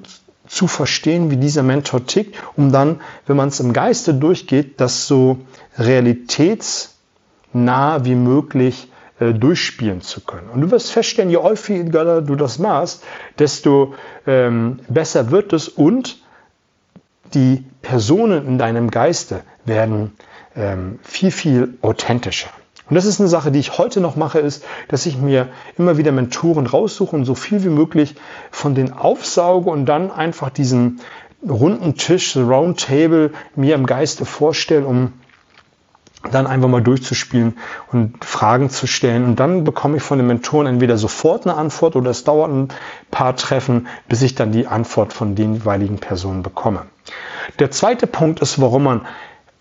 zu 0.47 0.66
verstehen, 0.66 1.30
wie 1.30 1.37
dieser 1.37 1.62
Mentor 1.62 2.07
tickt, 2.07 2.37
um 2.57 2.73
dann, 2.73 3.00
wenn 3.26 3.37
man 3.37 3.49
es 3.49 3.61
im 3.61 3.75
Geiste 3.75 4.14
durchgeht, 4.14 4.80
das 4.80 5.07
so 5.07 5.40
realitätsnah 5.76 8.04
wie 8.04 8.14
möglich 8.14 8.88
äh, 9.20 9.32
durchspielen 9.32 10.00
zu 10.00 10.20
können. 10.20 10.48
Und 10.48 10.60
du 10.60 10.70
wirst 10.70 10.92
feststellen, 10.92 11.30
je 11.30 11.38
häufiger 11.38 12.22
du 12.22 12.34
das 12.37 12.58
machst, 12.58 13.04
desto 13.38 13.94
ähm, 14.26 14.80
besser 14.88 15.30
wird 15.30 15.52
es 15.52 15.68
und 15.68 16.18
die 17.34 17.64
Personen 17.82 18.46
in 18.46 18.58
deinem 18.58 18.90
Geiste 18.90 19.42
werden 19.64 20.12
ähm, 20.56 20.98
viel, 21.02 21.30
viel 21.30 21.75
authentischer. 21.82 22.48
Und 22.88 22.94
das 22.94 23.04
ist 23.04 23.20
eine 23.20 23.28
Sache, 23.28 23.50
die 23.50 23.58
ich 23.58 23.76
heute 23.76 24.00
noch 24.00 24.16
mache, 24.16 24.38
ist, 24.38 24.64
dass 24.88 25.04
ich 25.04 25.18
mir 25.18 25.48
immer 25.76 25.98
wieder 25.98 26.10
Mentoren 26.10 26.66
raussuche 26.66 27.14
und 27.14 27.26
so 27.26 27.34
viel 27.34 27.62
wie 27.62 27.68
möglich 27.68 28.14
von 28.50 28.75
denen 28.75 28.92
aufsauge 28.92 29.68
und 29.68 29.84
dann 29.84 30.10
einfach 30.10 30.48
diesen 30.48 31.00
runden 31.46 31.96
Tisch, 31.96 32.37
Round 32.37 32.80
Table 32.80 33.32
mir 33.54 33.75
im 33.75 33.84
Geiste 33.84 34.25
vorstelle, 34.25 34.87
um 34.87 35.12
dann 36.30 36.46
einfach 36.46 36.68
mal 36.68 36.82
durchzuspielen 36.82 37.56
und 37.92 38.25
Fragen 38.25 38.70
zu 38.70 38.87
stellen. 38.87 39.25
Und 39.25 39.37
dann 39.40 39.64
bekomme 39.64 39.96
ich 39.96 40.02
von 40.02 40.18
den 40.18 40.26
Mentoren 40.26 40.66
entweder 40.66 40.98
sofort 40.98 41.46
eine 41.46 41.56
Antwort 41.56 41.96
oder 41.96 42.10
es 42.10 42.25
dauert 42.25 42.50
ein 42.50 42.68
paar 43.10 43.37
Treffen, 43.37 43.87
bis 44.08 44.22
ich 44.22 44.34
dann 44.34 44.52
die 44.52 44.66
Antwort 44.66 45.12
von 45.12 45.34
den 45.34 45.54
jeweiligen 45.54 45.98
Personen 45.98 46.42
bekomme. 46.42 46.82
Der 47.58 47.70
zweite 47.70 48.06
Punkt 48.06 48.40
ist, 48.40 48.60
warum 48.60 48.84
man 48.84 49.06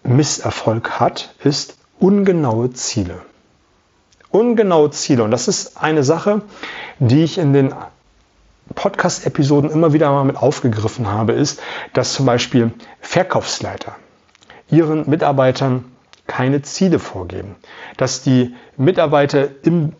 Misserfolg 0.03 0.99
hat, 0.99 1.33
ist 1.43 1.77
ungenaue 1.99 2.71
Ziele. 2.73 3.21
Ungenaue 4.31 4.91
Ziele. 4.91 5.23
Und 5.23 5.31
das 5.31 5.47
ist 5.47 5.81
eine 5.81 6.03
Sache, 6.03 6.41
die 6.99 7.23
ich 7.23 7.37
in 7.37 7.53
den 7.53 7.73
Podcast-Episoden 8.75 9.69
immer 9.69 9.93
wieder 9.93 10.11
mal 10.11 10.25
mit 10.25 10.37
aufgegriffen 10.37 11.07
habe, 11.07 11.33
ist, 11.33 11.61
dass 11.93 12.13
zum 12.13 12.25
Beispiel 12.25 12.71
Verkaufsleiter 12.99 13.95
ihren 14.69 15.09
Mitarbeitern 15.09 15.85
keine 16.27 16.61
Ziele 16.61 16.99
vorgeben, 16.99 17.55
dass 17.97 18.21
die 18.21 18.55
Mitarbeiter 18.75 19.47
im, 19.63 19.93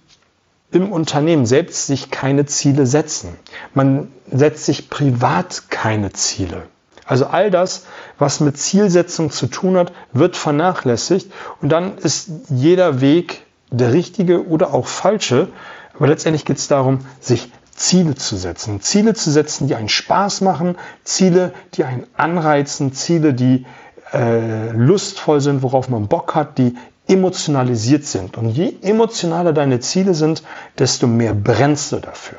im 0.72 0.92
Unternehmen 0.92 1.46
selbst 1.46 1.88
sich 1.88 2.12
keine 2.12 2.46
Ziele 2.46 2.86
setzen. 2.86 3.36
Man 3.74 4.12
setzt 4.32 4.66
sich 4.66 4.90
privat 4.90 5.70
keine 5.70 6.12
Ziele. 6.14 6.64
Also 7.06 7.26
all 7.28 7.50
das, 7.50 7.86
was 8.20 8.42
mit 8.42 8.58
Zielsetzung 8.58 9.32
zu 9.32 9.48
tun 9.48 9.78
hat, 9.78 9.94
wird 10.12 10.36
vernachlässigt 10.36 11.32
und 11.62 11.70
dann 11.70 11.98
ist 11.98 12.30
jeder 12.50 13.00
Weg 13.00 13.46
der 13.72 13.94
richtige 13.94 14.46
oder 14.46 14.74
auch 14.74 14.88
falsche. 14.88 15.48
Aber 15.96 16.08
letztendlich 16.08 16.44
geht 16.44 16.58
es 16.58 16.68
darum, 16.68 17.00
sich 17.22 17.50
Ziele 17.78 18.16
zu 18.16 18.36
setzen. 18.36 18.82
Ziele 18.82 19.14
zu 19.14 19.32
setzen, 19.32 19.68
die 19.68 19.76
einen 19.76 19.88
Spaß 19.88 20.42
machen, 20.42 20.78
Ziele, 21.04 21.54
die 21.76 21.86
einen 21.86 22.08
anreizen, 22.18 22.92
Ziele, 22.92 23.34
die 23.34 23.66
äh, 24.14 24.72
lustvoll 24.72 25.42
sind, 25.42 25.62
worauf 25.62 25.90
man 25.90 26.08
Bock 26.08 26.36
hat, 26.36 26.58
die 26.58 26.76
emotionalisiert 27.08 28.06
sind. 28.06 28.38
Und 28.38 28.50
je 28.50 28.74
emotionaler 28.82 29.54
deine 29.54 29.80
Ziele 29.80 30.14
sind, 30.14 30.44
desto 30.78 31.08
mehr 31.08 31.34
brennst 31.34 31.92
du 31.92 31.98
dafür. 31.98 32.38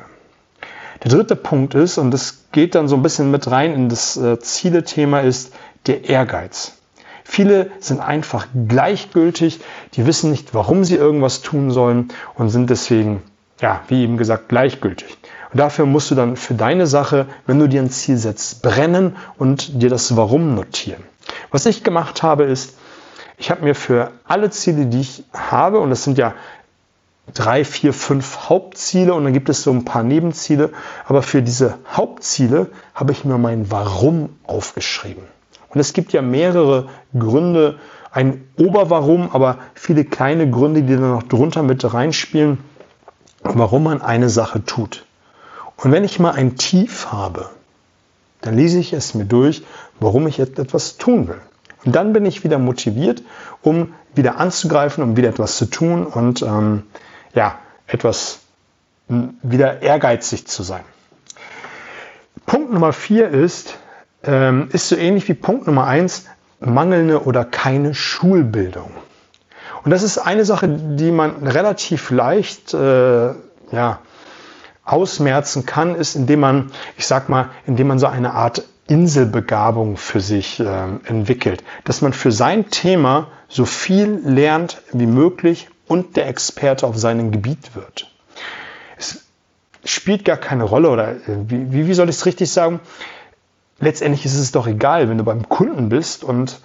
Der 1.03 1.11
dritte 1.11 1.35
Punkt 1.35 1.75
ist, 1.75 1.97
und 1.97 2.11
das 2.11 2.45
geht 2.51 2.75
dann 2.75 2.87
so 2.87 2.95
ein 2.95 3.03
bisschen 3.03 3.31
mit 3.31 3.49
rein 3.49 3.73
in 3.73 3.89
das 3.89 4.17
äh, 4.17 4.39
Ziele-Thema, 4.39 5.21
ist 5.21 5.53
der 5.87 6.09
Ehrgeiz. 6.09 6.73
Viele 7.23 7.69
sind 7.79 8.01
einfach 8.01 8.47
gleichgültig, 8.67 9.59
die 9.93 10.05
wissen 10.05 10.31
nicht, 10.31 10.53
warum 10.53 10.83
sie 10.83 10.95
irgendwas 10.95 11.41
tun 11.41 11.71
sollen 11.71 12.09
und 12.35 12.49
sind 12.49 12.69
deswegen, 12.69 13.21
ja, 13.61 13.81
wie 13.87 14.03
eben 14.03 14.17
gesagt, 14.17 14.49
gleichgültig. 14.49 15.18
Und 15.51 15.59
dafür 15.59 15.85
musst 15.85 16.11
du 16.11 16.15
dann 16.15 16.35
für 16.35 16.53
deine 16.53 16.85
Sache, 16.85 17.25
wenn 17.47 17.59
du 17.59 17.67
dir 17.67 17.81
ein 17.81 17.89
Ziel 17.89 18.17
setzt, 18.17 18.61
brennen 18.61 19.15
und 19.37 19.81
dir 19.81 19.89
das 19.89 20.15
Warum 20.15 20.55
notieren. 20.55 21.03
Was 21.51 21.65
ich 21.65 21.83
gemacht 21.83 22.21
habe, 22.21 22.43
ist, 22.43 22.75
ich 23.37 23.49
habe 23.49 23.63
mir 23.63 23.73
für 23.73 24.11
alle 24.27 24.49
Ziele, 24.49 24.85
die 24.85 25.01
ich 25.01 25.23
habe, 25.33 25.79
und 25.79 25.89
das 25.89 26.03
sind 26.03 26.17
ja 26.17 26.33
drei, 27.33 27.63
vier, 27.63 27.93
fünf 27.93 28.49
Hauptziele 28.49 29.13
und 29.13 29.23
dann 29.23 29.33
gibt 29.33 29.49
es 29.49 29.63
so 29.63 29.71
ein 29.71 29.85
paar 29.85 30.03
Nebenziele, 30.03 30.71
aber 31.05 31.21
für 31.21 31.41
diese 31.41 31.77
Hauptziele 31.91 32.67
habe 32.93 33.11
ich 33.11 33.25
mir 33.25 33.37
mein 33.37 33.71
Warum 33.71 34.29
aufgeschrieben. 34.45 35.23
Und 35.69 35.79
es 35.79 35.93
gibt 35.93 36.13
ja 36.13 36.21
mehrere 36.21 36.89
Gründe, 37.17 37.79
ein 38.11 38.47
Oberwarum, 38.57 39.29
aber 39.31 39.59
viele 39.75 40.03
kleine 40.03 40.49
Gründe, 40.49 40.81
die 40.81 40.93
dann 40.93 41.11
noch 41.11 41.23
drunter 41.23 41.61
mit 41.61 41.93
reinspielen, 41.93 42.57
warum 43.43 43.83
man 43.83 44.01
eine 44.01 44.29
Sache 44.29 44.65
tut. 44.65 45.05
Und 45.81 45.91
wenn 45.91 46.03
ich 46.03 46.19
mal 46.19 46.31
ein 46.31 46.57
Tief 46.57 47.11
habe, 47.11 47.49
dann 48.41 48.55
lese 48.55 48.79
ich 48.79 48.93
es 48.93 49.13
mir 49.13 49.25
durch, 49.25 49.63
warum 49.99 50.27
ich 50.27 50.39
etwas 50.39 50.97
tun 50.97 51.27
will. 51.27 51.41
Und 51.85 51.95
dann 51.95 52.13
bin 52.13 52.25
ich 52.25 52.43
wieder 52.43 52.59
motiviert, 52.59 53.23
um 53.61 53.93
wieder 54.13 54.37
anzugreifen, 54.37 55.03
um 55.03 55.15
wieder 55.15 55.29
etwas 55.29 55.57
zu 55.57 55.65
tun 55.65 56.05
und 56.05 56.41
ähm, 56.41 56.83
ja, 57.33 57.57
etwas 57.87 58.39
wieder 59.07 59.81
ehrgeizig 59.81 60.47
zu 60.47 60.63
sein. 60.63 60.83
Punkt 62.45 62.73
Nummer 62.73 62.93
vier 62.93 63.29
ist, 63.29 63.77
ähm, 64.23 64.69
ist 64.71 64.89
so 64.89 64.95
ähnlich 64.95 65.27
wie 65.29 65.33
Punkt 65.33 65.67
Nummer 65.67 65.87
eins, 65.87 66.25
mangelnde 66.59 67.23
oder 67.23 67.45
keine 67.45 67.93
Schulbildung. 67.93 68.91
Und 69.83 69.91
das 69.91 70.03
ist 70.03 70.17
eine 70.17 70.43
Sache, 70.43 70.67
die 70.67 71.11
man 71.11 71.47
relativ 71.47 72.09
leicht 72.09 72.73
äh, 72.73 73.33
ja, 73.71 73.99
ausmerzen 74.91 75.65
kann, 75.65 75.95
ist, 75.95 76.15
indem 76.15 76.39
man, 76.41 76.71
ich 76.97 77.07
sag 77.07 77.29
mal, 77.29 77.49
indem 77.65 77.87
man 77.87 77.99
so 77.99 78.07
eine 78.07 78.33
Art 78.33 78.63
Inselbegabung 78.87 79.97
für 79.97 80.19
sich 80.19 80.59
äh, 80.59 80.63
entwickelt, 81.05 81.63
dass 81.83 82.01
man 82.01 82.11
für 82.11 82.31
sein 82.31 82.69
Thema 82.71 83.27
so 83.47 83.65
viel 83.65 84.19
lernt 84.25 84.81
wie 84.91 85.05
möglich 85.05 85.69
und 85.87 86.17
der 86.17 86.27
Experte 86.27 86.87
auf 86.87 86.97
seinem 86.97 87.31
Gebiet 87.31 87.75
wird. 87.75 88.11
Es 88.97 89.23
spielt 89.85 90.25
gar 90.25 90.37
keine 90.37 90.63
Rolle 90.63 90.89
oder 90.89 91.11
äh, 91.11 91.17
wie, 91.47 91.87
wie 91.87 91.93
soll 91.93 92.09
ich 92.09 92.15
es 92.15 92.25
richtig 92.25 92.51
sagen? 92.51 92.79
Letztendlich 93.79 94.25
ist 94.25 94.35
es 94.35 94.51
doch 94.51 94.67
egal, 94.67 95.07
wenn 95.07 95.19
du 95.19 95.23
beim 95.23 95.47
Kunden 95.47 95.89
bist 95.89 96.23
und 96.23 96.59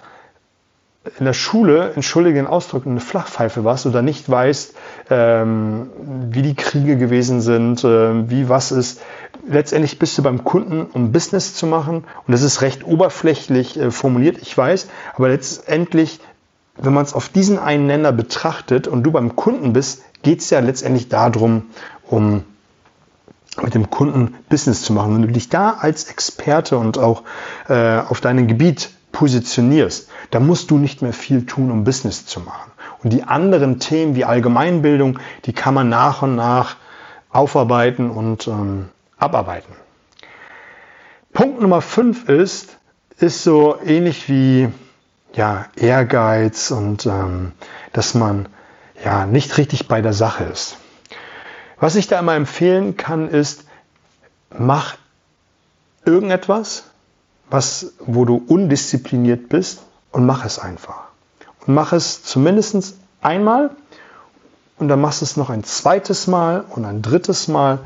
in 1.19 1.25
der 1.25 1.33
Schule, 1.33 1.91
entschuldige 1.93 2.35
den 2.35 2.47
Ausdruck, 2.47 2.85
eine 2.85 2.99
Flachpfeife 2.99 3.63
warst 3.63 3.85
oder 3.85 4.01
nicht 4.01 4.29
weißt, 4.29 4.75
ähm, 5.09 5.89
wie 6.31 6.41
die 6.41 6.55
Kriege 6.55 6.97
gewesen 6.97 7.41
sind, 7.41 7.83
äh, 7.83 8.29
wie 8.29 8.49
was 8.49 8.71
ist. 8.71 9.01
Letztendlich 9.47 9.99
bist 9.99 10.17
du 10.17 10.23
beim 10.23 10.43
Kunden, 10.43 10.87
um 10.91 11.11
Business 11.11 11.53
zu 11.53 11.67
machen. 11.67 12.05
Und 12.25 12.31
das 12.31 12.41
ist 12.41 12.61
recht 12.61 12.83
oberflächlich 12.85 13.79
äh, 13.79 13.91
formuliert, 13.91 14.37
ich 14.41 14.57
weiß. 14.57 14.87
Aber 15.15 15.29
letztendlich, 15.29 16.19
wenn 16.77 16.93
man 16.93 17.05
es 17.05 17.13
auf 17.13 17.29
diesen 17.29 17.59
einen 17.59 17.85
Nenner 17.85 18.11
betrachtet 18.11 18.87
und 18.87 19.03
du 19.03 19.11
beim 19.11 19.35
Kunden 19.35 19.73
bist, 19.73 20.01
geht 20.23 20.39
es 20.39 20.49
ja 20.49 20.59
letztendlich 20.59 21.09
darum, 21.09 21.63
um 22.07 22.43
mit 23.61 23.73
dem 23.73 23.89
Kunden 23.89 24.35
Business 24.49 24.81
zu 24.81 24.91
machen. 24.91 25.13
Wenn 25.13 25.21
du 25.21 25.27
dich 25.29 25.49
da 25.49 25.77
als 25.79 26.05
Experte 26.05 26.77
und 26.77 26.97
auch 26.97 27.23
äh, 27.69 27.99
auf 27.99 28.19
deinem 28.21 28.47
Gebiet 28.47 28.89
positionierst, 29.15 30.09
dann 30.31 30.45
musst 30.45 30.69
du 30.71 30.77
nicht 30.77 31.01
mehr 31.01 31.13
viel 31.13 31.45
tun, 31.45 31.71
um 31.71 31.85
Business 31.85 32.25
zu 32.25 32.41
machen. 32.41 32.69
Und 33.01 33.13
die 33.13 33.23
anderen 33.23 33.79
Themen 33.79 34.13
wie 34.15 34.25
Allgemeinbildung, 34.25 35.19
die 35.45 35.53
kann 35.53 35.73
man 35.73 35.87
nach 35.87 36.21
und 36.21 36.35
nach 36.35 36.75
aufarbeiten 37.29 38.11
und 38.11 38.45
ähm, 38.47 38.89
abarbeiten. 39.17 39.73
Punkt 41.31 41.61
Nummer 41.61 41.81
5 41.81 42.27
ist, 42.27 42.77
ist 43.17 43.41
so 43.43 43.77
ähnlich 43.85 44.27
wie 44.27 44.67
ja, 45.33 45.67
Ehrgeiz 45.77 46.71
und 46.71 47.05
ähm, 47.05 47.53
dass 47.93 48.15
man 48.15 48.49
ja 49.01 49.25
nicht 49.25 49.57
richtig 49.57 49.87
bei 49.87 50.01
der 50.01 50.13
Sache 50.13 50.43
ist. 50.43 50.77
Was 51.79 51.95
ich 51.95 52.07
da 52.07 52.19
immer 52.19 52.35
empfehlen 52.35 52.97
kann, 52.97 53.29
ist, 53.29 53.63
mach 54.57 54.97
irgendetwas, 56.03 56.83
was, 57.49 57.93
wo 57.99 58.25
du 58.25 58.43
undiszipliniert 58.47 59.49
bist 59.49 59.81
und 60.11 60.25
mach 60.25 60.45
es 60.45 60.59
einfach. 60.59 61.03
Und 61.65 61.73
mach 61.73 61.93
es 61.93 62.23
zumindest 62.23 62.95
einmal 63.21 63.71
und 64.77 64.87
dann 64.87 65.01
machst 65.01 65.21
du 65.21 65.25
es 65.25 65.37
noch 65.37 65.49
ein 65.49 65.63
zweites 65.63 66.27
Mal 66.27 66.65
und 66.69 66.85
ein 66.85 67.01
drittes 67.01 67.47
Mal. 67.47 67.79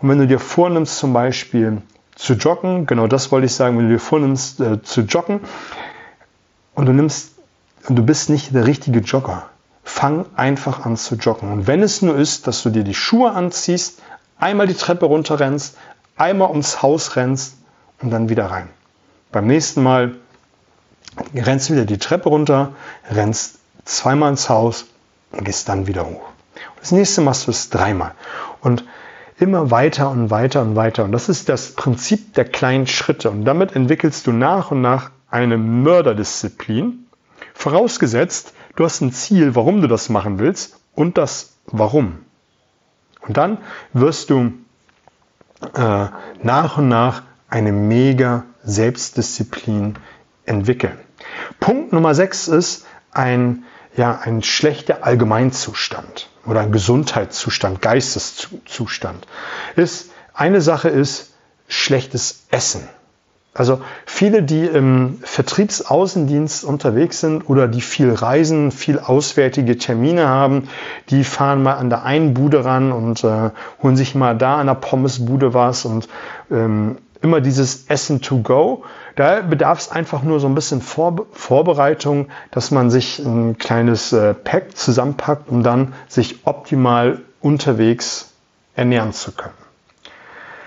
Und 0.00 0.08
wenn 0.08 0.18
du 0.18 0.26
dir 0.26 0.38
vornimmst, 0.38 0.98
zum 0.98 1.12
Beispiel 1.12 1.82
zu 2.14 2.34
joggen, 2.34 2.86
genau 2.86 3.06
das 3.06 3.32
wollte 3.32 3.46
ich 3.46 3.54
sagen, 3.54 3.78
wenn 3.78 3.88
du 3.88 3.94
dir 3.94 4.00
vornimmst 4.00 4.60
äh, 4.60 4.82
zu 4.82 5.02
joggen 5.02 5.40
und 6.74 6.86
du 6.86 6.92
nimmst 6.92 7.32
und 7.88 7.96
du 7.96 8.04
bist 8.04 8.28
nicht 8.28 8.54
der 8.54 8.66
richtige 8.66 9.00
Jogger, 9.00 9.46
fang 9.84 10.26
einfach 10.36 10.84
an 10.84 10.96
zu 10.96 11.14
joggen. 11.16 11.50
Und 11.50 11.66
wenn 11.66 11.82
es 11.82 12.02
nur 12.02 12.16
ist, 12.16 12.46
dass 12.46 12.62
du 12.62 12.70
dir 12.70 12.84
die 12.84 12.94
Schuhe 12.94 13.32
anziehst, 13.32 14.02
einmal 14.38 14.66
die 14.66 14.74
Treppe 14.74 15.06
runterrennst, 15.06 15.76
einmal 16.16 16.50
ums 16.50 16.82
Haus 16.82 17.16
rennst 17.16 17.56
und 18.00 18.10
dann 18.10 18.28
wieder 18.28 18.46
rein. 18.46 18.68
Beim 19.32 19.46
nächsten 19.46 19.82
Mal 19.82 20.16
rennst 21.34 21.68
du 21.68 21.74
wieder 21.74 21.84
die 21.84 21.98
Treppe 21.98 22.28
runter, 22.28 22.72
rennst 23.10 23.58
zweimal 23.84 24.30
ins 24.30 24.48
Haus 24.48 24.86
und 25.32 25.44
gehst 25.44 25.68
dann 25.68 25.86
wieder 25.86 26.06
hoch. 26.06 26.28
Das 26.80 26.92
nächste 26.92 27.20
machst 27.20 27.46
du 27.46 27.50
es 27.50 27.70
dreimal. 27.70 28.12
Und 28.60 28.84
immer 29.38 29.70
weiter 29.70 30.10
und 30.10 30.30
weiter 30.30 30.62
und 30.62 30.76
weiter. 30.76 31.04
Und 31.04 31.12
das 31.12 31.28
ist 31.28 31.48
das 31.48 31.72
Prinzip 31.74 32.34
der 32.34 32.44
kleinen 32.44 32.86
Schritte. 32.86 33.30
Und 33.30 33.44
damit 33.44 33.74
entwickelst 33.74 34.26
du 34.26 34.32
nach 34.32 34.70
und 34.70 34.80
nach 34.80 35.10
eine 35.30 35.58
Mörderdisziplin. 35.58 37.06
Vorausgesetzt, 37.54 38.54
du 38.76 38.84
hast 38.84 39.00
ein 39.00 39.12
Ziel, 39.12 39.54
warum 39.54 39.80
du 39.80 39.88
das 39.88 40.08
machen 40.08 40.38
willst 40.38 40.78
und 40.94 41.18
das 41.18 41.54
Warum. 41.66 42.20
Und 43.20 43.36
dann 43.36 43.58
wirst 43.92 44.30
du 44.30 44.52
äh, 45.74 46.06
nach 46.42 46.78
und 46.78 46.88
nach 46.88 47.22
eine 47.50 47.72
mega 47.72 48.44
Selbstdisziplin 48.64 49.96
entwickeln. 50.44 50.98
Punkt 51.60 51.92
Nummer 51.92 52.14
6 52.14 52.48
ist 52.48 52.86
ein, 53.12 53.64
ja, 53.96 54.18
ein 54.22 54.42
schlechter 54.42 55.04
Allgemeinzustand 55.04 56.28
oder 56.46 56.60
ein 56.60 56.72
Gesundheitszustand, 56.72 57.82
Geisteszustand. 57.82 59.26
Ist, 59.76 60.10
eine 60.34 60.60
Sache 60.60 60.88
ist 60.88 61.34
schlechtes 61.68 62.44
Essen. 62.50 62.88
Also 63.58 63.80
viele, 64.06 64.44
die 64.44 64.66
im 64.66 65.18
Vertriebsaußendienst 65.22 66.64
unterwegs 66.64 67.18
sind 67.18 67.48
oder 67.48 67.66
die 67.66 67.80
viel 67.80 68.12
reisen, 68.12 68.70
viel 68.70 69.00
auswärtige 69.00 69.76
Termine 69.76 70.28
haben, 70.28 70.68
die 71.10 71.24
fahren 71.24 71.64
mal 71.64 71.74
an 71.74 71.90
der 71.90 72.04
einen 72.04 72.34
Bude 72.34 72.64
ran 72.64 72.92
und 72.92 73.24
äh, 73.24 73.50
holen 73.82 73.96
sich 73.96 74.14
mal 74.14 74.36
da 74.36 74.58
an 74.58 74.68
der 74.68 74.74
Pommesbude 74.74 75.54
was 75.54 75.84
und 75.84 76.08
ähm, 76.52 76.98
immer 77.22 77.40
dieses 77.40 77.86
Essen 77.88 78.20
to 78.20 78.38
go. 78.38 78.84
Da 79.16 79.40
bedarf 79.40 79.80
es 79.80 79.90
einfach 79.90 80.22
nur 80.22 80.40
so 80.40 80.46
ein 80.46 80.54
bisschen 80.54 80.80
Vor 80.80 81.26
Vorbereitung, 81.32 82.28
dass 82.50 82.70
man 82.70 82.90
sich 82.90 83.18
ein 83.18 83.58
kleines 83.58 84.12
äh, 84.12 84.34
Pack 84.34 84.76
zusammenpackt, 84.76 85.48
um 85.48 85.62
dann 85.62 85.94
sich 86.08 86.46
optimal 86.46 87.20
unterwegs 87.40 88.32
ernähren 88.76 89.12
zu 89.12 89.32
können. 89.32 89.54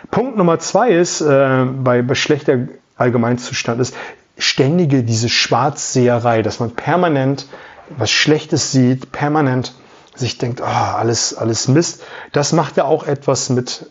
Punkt 0.09 0.37
Nummer 0.37 0.59
zwei 0.59 0.91
ist, 0.91 1.21
äh, 1.21 1.65
bei, 1.65 2.01
bei 2.01 2.15
schlechter 2.15 2.67
Allgemeinzustand 2.97 3.79
ist, 3.79 3.95
ständige 4.37 5.03
diese 5.03 5.29
Schwarzseherei, 5.29 6.41
dass 6.41 6.59
man 6.59 6.71
permanent 6.71 7.47
was 7.97 8.11
Schlechtes 8.11 8.71
sieht, 8.71 9.11
permanent 9.11 9.73
sich 10.15 10.37
denkt, 10.37 10.61
oh, 10.61 10.65
alles, 10.65 11.35
alles 11.35 11.67
Mist. 11.67 12.03
Das 12.31 12.53
macht 12.53 12.77
ja 12.77 12.85
auch 12.85 13.05
etwas 13.05 13.49
mit 13.49 13.89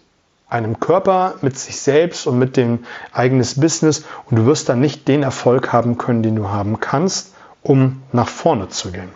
einem 0.51 0.81
Körper, 0.81 1.35
mit 1.43 1.59
sich 1.59 1.81
selbst 1.81 2.27
und 2.27 2.39
mit 2.39 2.57
dem 2.57 2.81
eigenes 3.13 3.61
Business 3.61 4.05
und 4.29 4.37
du 4.37 4.47
wirst 4.47 4.69
dann 4.69 4.81
nicht 4.81 5.09
den 5.09 5.23
Erfolg 5.23 5.73
haben 5.73 5.97
können, 5.97 6.23
den 6.23 6.37
du 6.37 6.49
haben 6.49 6.81
kannst, 6.81 7.35
um 7.63 8.03
nach 8.13 8.29
vorne 8.29 8.69
zu 8.69 8.91
gehen. 8.91 9.11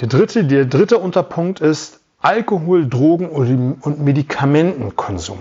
Der 0.00 0.08
dritte, 0.08 0.44
der 0.44 0.64
dritte 0.66 0.98
Unterpunkt 0.98 1.60
ist 1.60 2.00
Alkohol, 2.20 2.88
Drogen 2.88 3.28
und 3.28 4.04
Medikamentenkonsum. 4.04 5.38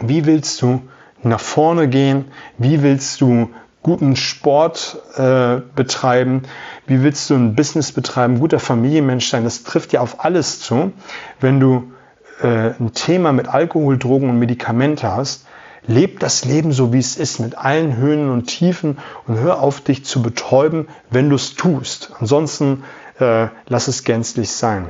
Wie 0.00 0.24
willst 0.24 0.62
du 0.62 0.82
nach 1.22 1.40
vorne 1.40 1.88
gehen? 1.88 2.26
Wie 2.58 2.82
willst 2.82 3.20
du 3.20 3.50
guten 3.82 4.16
Sport 4.16 4.98
äh, 5.16 5.60
betreiben? 5.74 6.42
Wie 6.86 7.02
willst 7.02 7.30
du 7.30 7.34
ein 7.34 7.54
Business 7.54 7.92
betreiben? 7.92 8.40
Guter 8.40 8.60
Familienmensch 8.60 9.28
sein? 9.28 9.44
Das 9.44 9.64
trifft 9.64 9.92
ja 9.92 10.00
auf 10.00 10.24
alles 10.24 10.60
zu. 10.60 10.92
Wenn 11.40 11.60
du 11.60 11.92
äh, 12.42 12.74
ein 12.78 12.92
Thema 12.92 13.32
mit 13.32 13.48
Alkohol, 13.48 13.98
Drogen 13.98 14.28
und 14.28 14.38
Medikamente 14.38 15.10
hast, 15.10 15.46
leb 15.86 16.20
das 16.20 16.44
Leben 16.44 16.72
so, 16.72 16.92
wie 16.92 16.98
es 16.98 17.16
ist, 17.16 17.40
mit 17.40 17.56
allen 17.56 17.96
Höhen 17.96 18.30
und 18.30 18.46
Tiefen 18.46 18.98
und 19.26 19.38
hör 19.38 19.60
auf, 19.60 19.80
dich 19.80 20.04
zu 20.04 20.22
betäuben, 20.22 20.88
wenn 21.10 21.28
du 21.28 21.36
es 21.36 21.54
tust. 21.54 22.12
Ansonsten 22.20 22.84
äh, 23.18 23.48
lass 23.66 23.88
es 23.88 24.04
gänzlich 24.04 24.50
sein. 24.50 24.88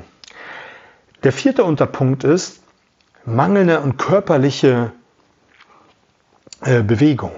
Der 1.24 1.32
vierte 1.32 1.64
Unterpunkt 1.64 2.24
ist 2.24 2.60
mangelnde 3.24 3.80
und 3.80 3.96
körperliche 3.96 4.92
äh, 6.62 6.82
Bewegung. 6.82 7.32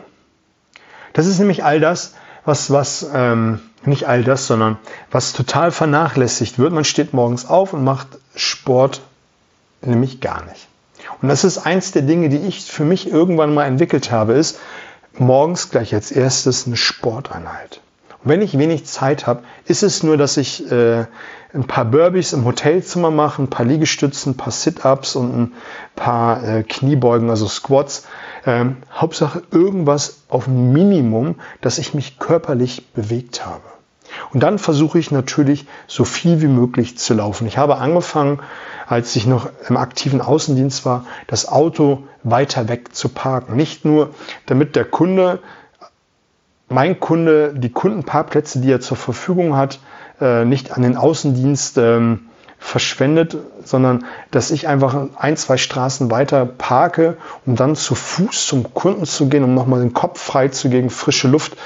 Das 1.13 1.27
ist 1.27 1.39
nämlich 1.39 1.65
all 1.65 1.81
das, 1.81 2.15
was, 2.45 2.71
was 2.71 3.07
ähm, 3.13 3.61
nicht 3.85 4.09
all 4.09 4.25
das, 4.25 4.47
sondern 4.47 4.79
was 5.11 5.33
total 5.33 5.71
vernachlässigt 5.71 6.59
wird. 6.59 6.73
Man 6.73 6.85
steht 6.85 7.13
morgens 7.13 7.47
auf 7.47 7.73
und 7.73 7.85
macht 7.85 8.09
Sport 8.35 9.03
nämlich 9.87 10.21
gar 10.21 10.45
nicht. 10.45 10.69
Und 11.21 11.29
das 11.29 11.45
ist 11.45 11.59
eins 11.59 11.93
der 11.93 12.03
Dinge, 12.03 12.29
die 12.29 12.39
ich 12.39 12.65
für 12.65 12.85
mich 12.85 13.11
irgendwann 13.11 13.55
mal 13.55 13.67
entwickelt 13.67 14.11
habe, 14.11 14.35
ist 14.35 14.59
morgens 15.19 15.71
gleich 15.71 15.95
als 15.95 16.11
erstes 16.11 16.67
eine 16.67 16.77
Sporteinheit. 16.77 17.81
Und 18.23 18.31
wenn 18.31 18.43
ich 18.43 18.59
wenig 18.59 18.87
Zeit 18.87 19.27
habe, 19.27 19.43
ist 19.67 19.83
es 19.83 20.03
nur, 20.03 20.17
dass 20.17 20.37
ich 20.37 20.71
äh, 20.71 21.07
ein 21.53 21.67
paar 21.67 21.85
Burpees 21.85 22.33
im 22.33 22.45
Hotelzimmer 22.45 23.11
mache, 23.11 23.43
ein 23.43 23.51
paar 23.51 23.67
Liegestützen, 23.67 24.33
ein 24.33 24.37
paar 24.37 24.51
Sit-ups 24.53 25.15
und 25.15 25.39
ein 25.39 25.53
paar 25.95 26.43
äh, 26.43 26.63
Kniebeugen, 26.63 27.31
also 27.31 27.47
Squats. 27.47 28.07
Ähm, 28.47 28.79
Hauptsache 28.93 29.43
irgendwas 29.51 30.23
auf 30.29 30.49
Minimum, 30.49 31.37
dass 31.61 31.79
ich 31.79 31.95
mich 31.95 32.19
körperlich 32.19 32.89
bewegt 32.93 33.47
habe. 33.47 33.63
Und 34.33 34.43
dann 34.43 34.59
versuche 34.59 34.99
ich 34.99 35.11
natürlich 35.11 35.67
so 35.87 36.05
viel 36.05 36.41
wie 36.41 36.49
möglich 36.49 36.99
zu 36.99 37.15
laufen. 37.15 37.47
Ich 37.47 37.59
habe 37.59 37.79
angefangen, 37.79 38.41
als 38.87 39.15
ich 39.17 39.27
noch 39.27 39.49
im 39.69 39.77
aktiven 39.77 40.21
Außendienst 40.21 40.85
war, 40.85 41.07
das 41.27 41.49
Auto 41.49 42.05
weiter 42.23 42.69
weg 42.69 42.95
zu 42.95 43.09
parken. 43.09 43.57
Nicht 43.57 43.85
nur, 43.85 44.11
damit 44.47 44.77
der 44.77 44.85
Kunde, 44.85 45.41
mein 46.69 47.01
Kunde, 47.01 47.55
die 47.55 47.71
Kundenparkplätze, 47.71 48.61
die 48.61 48.71
er 48.71 48.81
zur 48.81 48.97
Verfügung 48.97 49.57
hat, 49.57 49.79
äh, 50.21 50.45
nicht 50.45 50.73
an 50.73 50.83
den 50.83 50.97
Außendienst 50.97 51.79
ähm, 51.79 52.27
verschwendet, 52.59 53.37
sondern 53.63 54.07
dass 54.31 54.51
ich 54.51 54.67
einfach 54.69 55.09
ein, 55.17 55.37
zwei 55.37 55.59
Straßen 55.59 56.11
weiter 56.11 56.47
parke, 56.47 57.19
um 57.45 57.57
dann 57.57 57.77
zu 57.77 57.95
Fuß 57.95 58.47
zum 58.47 58.73
Kunden 58.73 59.05
zu 59.05 59.29
gehen, 59.29 59.45
um 59.45 59.55
nochmal 59.55 59.81
den 59.81 59.93
Kopf 59.93 60.21
frei 60.21 60.49
zu 60.49 60.71
geben, 60.71 60.89
frische 60.89 61.29
Luft 61.29 61.57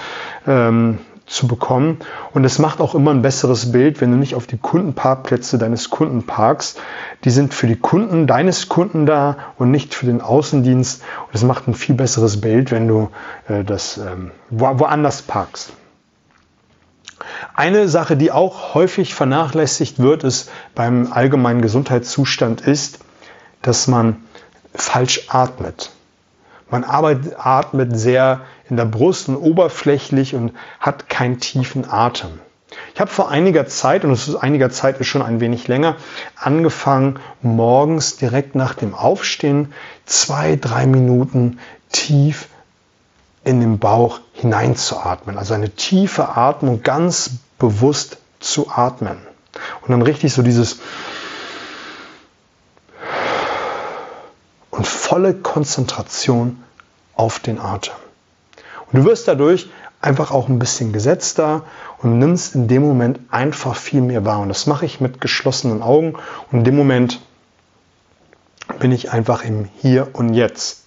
ähm, 0.47 0.99
zu 1.29 1.47
bekommen. 1.47 1.99
Und 2.33 2.45
es 2.45 2.59
macht 2.59 2.81
auch 2.81 2.95
immer 2.95 3.11
ein 3.12 3.23
besseres 3.23 3.71
Bild, 3.71 4.01
wenn 4.01 4.11
du 4.11 4.17
nicht 4.17 4.35
auf 4.35 4.47
die 4.47 4.59
Kundenparkplätze 4.59 5.59
deines 5.59 5.91
Kunden 5.91 6.25
parkst. 6.25 6.81
Die 7.25 7.31
sind 7.31 7.55
für 7.55 7.67
die 7.67 7.77
Kunden 7.77 8.27
deines 8.27 8.69
Kunden 8.69 9.07
da 9.07 9.37
und 9.59 9.71
nicht 9.71 9.95
für 9.95 10.07
den 10.07 10.21
Außendienst. 10.21 11.03
Und 11.27 11.35
es 11.35 11.43
macht 11.45 11.69
ein 11.69 11.75
viel 11.75 11.95
besseres 11.95 12.41
Bild, 12.41 12.71
wenn 12.71 12.88
du 12.88 13.11
äh, 13.49 13.62
das 13.62 13.99
ähm, 13.99 14.31
wo, 14.51 14.67
woanders 14.79 15.23
parkst. 15.23 15.73
Eine 17.55 17.88
Sache, 17.88 18.17
die 18.17 18.31
auch 18.33 18.75
häufig 18.75 19.14
vernachlässigt 19.14 19.99
wird, 19.99 20.25
ist 20.25 20.51
beim 20.75 21.12
allgemeinen 21.12 21.61
Gesundheitszustand, 21.61 22.61
ist, 22.61 23.01
dass 23.62 23.88
man 23.88 24.17
falsch 24.75 25.27
atmet. 25.29 25.91
Man 26.70 26.85
arbeitet, 26.85 27.35
atmet 27.38 27.98
sehr 27.98 28.42
in 28.68 28.76
der 28.76 28.85
Brust 28.85 29.28
und 29.28 29.37
oberflächlich 29.37 30.35
und 30.35 30.52
hat 30.81 31.09
keinen 31.09 31.40
tiefen 31.40 31.88
Atem. 31.88 32.40
Ich 32.94 33.00
habe 33.00 33.11
vor 33.11 33.31
einiger 33.31 33.66
Zeit, 33.66 34.04
und 34.04 34.11
es 34.11 34.28
ist 34.28 34.37
einiger 34.37 34.70
Zeit 34.70 35.00
ist 35.00 35.07
schon 35.07 35.22
ein 35.22 35.40
wenig 35.40 35.68
länger, 35.68 35.96
angefangen, 36.37 37.18
morgens 37.42 38.16
direkt 38.16 38.54
nach 38.54 38.74
dem 38.74 38.94
Aufstehen 38.94 39.72
zwei, 40.04 40.57
drei 40.57 40.87
Minuten 40.87 41.59
tief 41.90 42.48
in 43.44 43.61
den 43.61 43.78
Bauch 43.78 44.20
hineinzuatmen. 44.35 45.38
Also 45.38 45.54
eine 45.54 45.70
tiefe 45.70 46.37
Atmung 46.37 46.83
ganz 46.83 47.31
bewusst 47.59 48.18
zu 48.40 48.68
atmen. 48.70 49.18
Und 49.81 49.90
dann 49.90 50.02
richtig 50.02 50.33
so 50.35 50.42
dieses 50.42 50.81
und 54.79 54.87
volle 54.87 55.35
Konzentration 55.35 56.62
auf 57.17 57.41
den 57.41 57.59
Atem. 57.59 57.95
Und 58.87 59.01
du 59.01 59.05
wirst 59.05 59.27
dadurch 59.27 59.69
einfach 60.01 60.31
auch 60.31 60.49
ein 60.49 60.61
bisschen 60.61 60.93
gesetzter 60.93 61.64
und 62.01 62.21
nimmst 62.21 62.55
in 62.55 62.69
dem 62.69 62.83
Moment 62.83 63.19
einfach 63.33 63.75
viel 63.75 64.01
mehr 64.01 64.25
wahr. 64.25 64.38
Und 64.38 64.49
das 64.49 64.69
mache 64.69 64.87
ich 64.87 65.01
mit 65.01 65.21
geschlossenen 65.21 65.83
Augen. 65.83 66.14
Und 66.53 66.59
in 66.61 66.64
dem 66.64 66.77
Moment 66.77 67.21
bin 68.79 68.93
ich 68.93 69.11
einfach 69.11 69.45
im 69.45 69.69
Hier 69.81 70.11
und 70.12 70.33
Jetzt. 70.33 70.85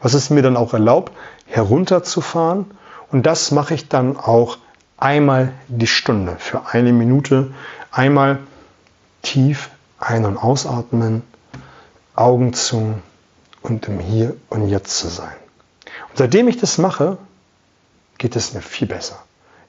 Was 0.00 0.14
es 0.14 0.30
mir 0.30 0.40
dann 0.40 0.56
auch 0.56 0.72
erlaubt, 0.72 1.12
herunterzufahren 1.44 2.64
Und 3.12 3.26
das 3.26 3.50
mache 3.50 3.74
ich 3.74 3.90
dann 3.90 4.16
auch 4.16 4.56
einmal 4.96 5.52
die 5.68 5.86
Stunde 5.86 6.36
für 6.38 6.68
eine 6.72 6.94
Minute. 6.94 7.52
Einmal 7.92 8.38
tief 9.20 9.68
ein- 9.98 10.24
und 10.24 10.38
ausatmen, 10.38 11.22
Augen 12.16 12.54
zu 12.54 12.94
und 13.64 13.88
im 13.88 13.98
Hier 13.98 14.36
und 14.50 14.68
Jetzt 14.68 14.98
zu 14.98 15.08
sein. 15.08 15.34
Und 16.10 16.18
seitdem 16.18 16.46
ich 16.46 16.58
das 16.58 16.78
mache, 16.78 17.16
geht 18.18 18.36
es 18.36 18.54
mir 18.54 18.60
viel 18.60 18.86
besser. 18.86 19.18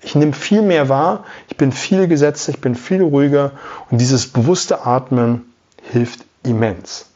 Ich 0.02 0.14
nehme 0.14 0.34
viel 0.34 0.62
mehr 0.62 0.90
wahr, 0.90 1.24
ich 1.48 1.58
bin 1.58 1.72
viel 1.72 2.08
gesetzter, 2.08 2.52
ich 2.52 2.62
bin 2.62 2.76
viel 2.76 3.02
ruhiger 3.02 3.52
und 3.90 4.00
dieses 4.00 4.28
bewusste 4.28 4.86
Atmen 4.86 5.52
hilft 5.82 6.26
immens. 6.44 7.08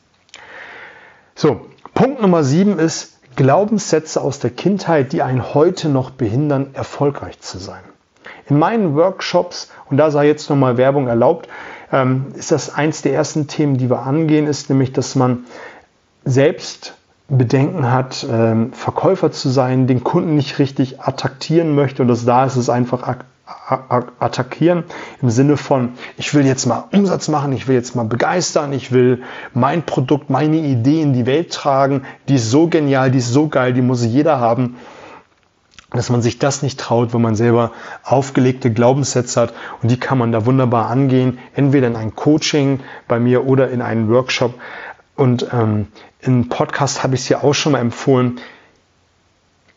So, 1.35 1.67
Punkt 1.93 2.21
Nummer 2.21 2.43
sieben 2.43 2.79
ist 2.79 3.19
Glaubenssätze 3.35 4.21
aus 4.21 4.39
der 4.39 4.49
Kindheit, 4.49 5.13
die 5.13 5.21
einen 5.21 5.53
heute 5.53 5.89
noch 5.89 6.09
behindern, 6.09 6.71
erfolgreich 6.73 7.39
zu 7.41 7.59
sein. 7.59 7.83
In 8.47 8.57
meinen 8.57 8.95
Workshops, 8.95 9.69
und 9.89 9.97
da 9.97 10.11
sei 10.11 10.27
jetzt 10.27 10.49
nochmal 10.49 10.77
Werbung 10.77 11.07
erlaubt, 11.07 11.47
ähm, 11.91 12.27
ist 12.35 12.51
das 12.51 12.73
eins 12.73 13.01
der 13.01 13.13
ersten 13.13 13.47
Themen, 13.47 13.77
die 13.77 13.89
wir 13.89 13.99
angehen, 13.99 14.47
ist 14.47 14.69
nämlich, 14.69 14.91
dass 14.93 15.15
man 15.15 15.45
selbst 16.25 16.95
Bedenken 17.27 17.91
hat, 17.91 18.25
ähm, 18.29 18.73
Verkäufer 18.73 19.31
zu 19.31 19.49
sein, 19.49 19.85
den 19.85 20.03
Kunden 20.03 20.35
nicht 20.35 20.57
richtig 20.57 20.99
attackieren 20.99 21.75
möchte 21.75 22.01
und 22.01 22.07
das 22.07 22.25
da 22.25 22.45
ist 22.45 22.55
es 22.55 22.69
einfach 22.69 23.17
attackieren 24.19 24.83
im 25.21 25.29
Sinne 25.29 25.55
von, 25.55 25.93
ich 26.17 26.33
will 26.33 26.45
jetzt 26.45 26.65
mal 26.65 26.85
Umsatz 26.91 27.27
machen, 27.27 27.51
ich 27.53 27.67
will 27.67 27.75
jetzt 27.75 27.95
mal 27.95 28.05
begeistern, 28.05 28.73
ich 28.73 28.91
will 28.91 29.21
mein 29.53 29.83
Produkt, 29.83 30.31
meine 30.31 30.57
Idee 30.57 31.01
in 31.01 31.13
die 31.13 31.27
Welt 31.27 31.53
tragen, 31.53 32.03
die 32.27 32.35
ist 32.35 32.49
so 32.49 32.67
genial, 32.67 33.11
die 33.11 33.19
ist 33.19 33.31
so 33.31 33.47
geil, 33.47 33.73
die 33.73 33.81
muss 33.83 34.03
jeder 34.03 34.39
haben 34.39 34.77
dass 35.91 36.09
man 36.09 36.21
sich 36.21 36.37
das 36.37 36.61
nicht 36.61 36.79
traut, 36.79 37.13
wenn 37.13 37.21
man 37.21 37.35
selber 37.35 37.71
aufgelegte 38.03 38.71
Glaubenssätze 38.71 39.41
hat 39.41 39.53
und 39.81 39.89
die 39.89 39.99
kann 39.99 40.17
man 40.17 40.31
da 40.31 40.45
wunderbar 40.45 40.87
angehen, 40.89 41.39
entweder 41.55 41.87
in 41.87 41.95
ein 41.95 42.15
Coaching 42.15 42.81
bei 43.07 43.19
mir 43.19 43.47
oder 43.47 43.71
in 43.71 43.81
einen 43.81 44.09
Workshop. 44.09 44.53
Und 45.19 45.47
ähm, 45.51 45.87
im 46.21 46.49
Podcast 46.49 47.03
habe 47.03 47.15
ich 47.15 47.21
es 47.21 47.29
ja 47.29 47.43
auch 47.43 47.53
schon 47.53 47.73
mal 47.73 47.79
empfohlen, 47.79 48.39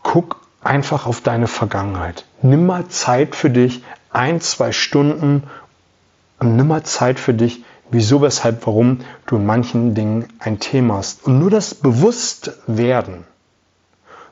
guck 0.03 0.41
einfach 0.63 1.07
auf 1.07 1.21
deine 1.21 1.49
Vergangenheit. 1.49 2.25
Nimm 2.43 2.67
mal 2.67 2.89
Zeit 2.89 3.35
für 3.35 3.51
dich, 3.51 3.85
ein, 4.11 4.41
zwei 4.41 4.73
Stunden 4.73 5.43
und 6.39 6.57
nimm 6.57 6.69
mal 6.69 6.85
Zeit 6.85 7.19
für 7.19 7.35
dich, 7.35 7.65
wieso, 7.91 8.23
weshalb, 8.23 8.67
warum 8.67 9.01
du 9.27 9.37
in 9.37 9.47
manchen 9.47 9.95
Dingen 9.95 10.29
ein 10.39 10.61
Thema 10.61 10.99
hast. 10.99 11.27
Und 11.27 11.39
nur 11.39 11.51
das 11.51 11.75
Bewusstwerden, 11.75 13.25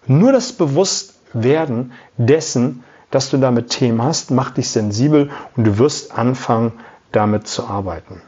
nur 0.06 0.32
das 0.32 0.52
Bewusstwerden, 0.52 1.20
werden 1.32 1.92
dessen, 2.16 2.84
dass 3.10 3.30
du 3.30 3.38
damit 3.38 3.70
Themen 3.70 4.02
hast, 4.02 4.30
macht 4.30 4.56
dich 4.56 4.70
sensibel 4.70 5.30
und 5.56 5.64
du 5.64 5.78
wirst 5.78 6.12
anfangen, 6.16 6.72
damit 7.12 7.48
zu 7.48 7.66
arbeiten. 7.66 8.20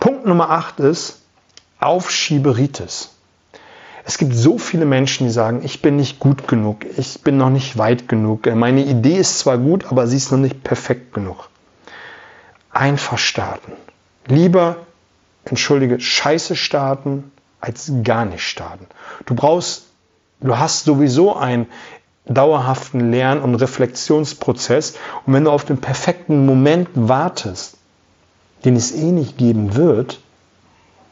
Punkt 0.00 0.26
Nummer 0.26 0.50
8 0.50 0.80
ist 0.80 1.22
Aufschieberitis. 1.80 3.14
Es 4.04 4.18
gibt 4.18 4.34
so 4.34 4.58
viele 4.58 4.86
Menschen, 4.86 5.26
die 5.26 5.32
sagen, 5.32 5.60
ich 5.64 5.82
bin 5.82 5.96
nicht 5.96 6.18
gut 6.18 6.48
genug, 6.48 6.86
ich 6.96 7.20
bin 7.22 7.36
noch 7.36 7.50
nicht 7.50 7.76
weit 7.76 8.08
genug, 8.08 8.46
meine 8.46 8.82
Idee 8.82 9.16
ist 9.16 9.38
zwar 9.38 9.58
gut, 9.58 9.86
aber 9.86 10.06
sie 10.06 10.16
ist 10.16 10.32
noch 10.32 10.38
nicht 10.38 10.64
perfekt 10.64 11.12
genug. 11.12 11.50
Einfach 12.70 13.18
starten. 13.18 13.72
Lieber, 14.26 14.76
entschuldige, 15.44 16.00
scheiße 16.00 16.56
starten, 16.56 17.32
als 17.60 17.92
gar 18.02 18.24
nicht 18.24 18.42
starten. 18.42 18.86
Du 19.26 19.34
brauchst 19.34 19.88
Du 20.40 20.56
hast 20.56 20.84
sowieso 20.84 21.34
einen 21.34 21.66
dauerhaften 22.26 23.10
Lern- 23.10 23.40
und 23.40 23.56
Reflexionsprozess. 23.56 24.94
Und 25.26 25.32
wenn 25.32 25.44
du 25.44 25.50
auf 25.50 25.64
den 25.64 25.78
perfekten 25.78 26.46
Moment 26.46 26.88
wartest, 26.94 27.76
den 28.64 28.76
es 28.76 28.92
eh 28.92 29.10
nicht 29.10 29.36
geben 29.36 29.74
wird, 29.74 30.20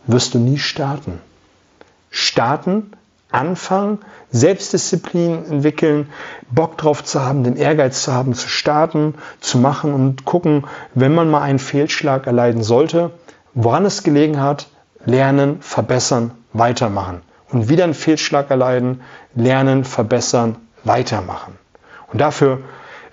wirst 0.06 0.34
du 0.34 0.38
nie 0.38 0.58
starten. 0.58 1.20
Starten, 2.10 2.92
anfangen, 3.30 3.98
Selbstdisziplin 4.30 5.44
entwickeln, 5.50 6.08
Bock 6.50 6.78
drauf 6.78 7.04
zu 7.04 7.22
haben, 7.22 7.44
den 7.44 7.56
Ehrgeiz 7.56 8.02
zu 8.02 8.12
haben, 8.12 8.34
zu 8.34 8.48
starten, 8.48 9.14
zu 9.40 9.58
machen 9.58 9.92
und 9.92 10.24
gucken, 10.24 10.64
wenn 10.94 11.14
man 11.14 11.30
mal 11.30 11.42
einen 11.42 11.58
Fehlschlag 11.58 12.26
erleiden 12.26 12.62
sollte, 12.62 13.10
woran 13.54 13.84
es 13.84 14.02
gelegen 14.02 14.40
hat, 14.40 14.68
lernen, 15.04 15.60
verbessern, 15.60 16.32
weitermachen 16.52 17.22
und 17.50 17.68
wieder 17.68 17.84
einen 17.84 17.94
Fehlschlag 17.94 18.50
erleiden, 18.50 19.02
lernen, 19.34 19.84
verbessern, 19.84 20.56
weitermachen. 20.84 21.58
Und 22.12 22.20
dafür 22.20 22.60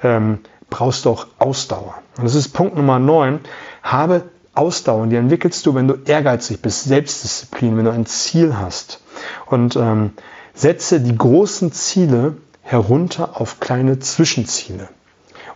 ähm, 0.03 0.39
brauchst 0.69 1.05
du 1.05 1.11
auch 1.11 1.27
Ausdauer. 1.39 1.95
Und 2.17 2.25
das 2.25 2.35
ist 2.35 2.49
Punkt 2.49 2.75
Nummer 2.75 2.99
9. 2.99 3.39
Habe 3.81 4.23
Ausdauer. 4.53 5.07
Die 5.07 5.15
entwickelst 5.15 5.65
du, 5.65 5.75
wenn 5.75 5.87
du 5.87 5.95
ehrgeizig 6.05 6.61
bist, 6.61 6.85
Selbstdisziplin, 6.85 7.77
wenn 7.77 7.85
du 7.85 7.91
ein 7.91 8.05
Ziel 8.05 8.55
hast. 8.57 9.01
Und 9.47 9.75
ähm, 9.75 10.11
setze 10.53 11.01
die 11.01 11.17
großen 11.17 11.71
Ziele 11.71 12.37
herunter 12.61 13.39
auf 13.41 13.59
kleine 13.59 13.99
Zwischenziele. 13.99 14.89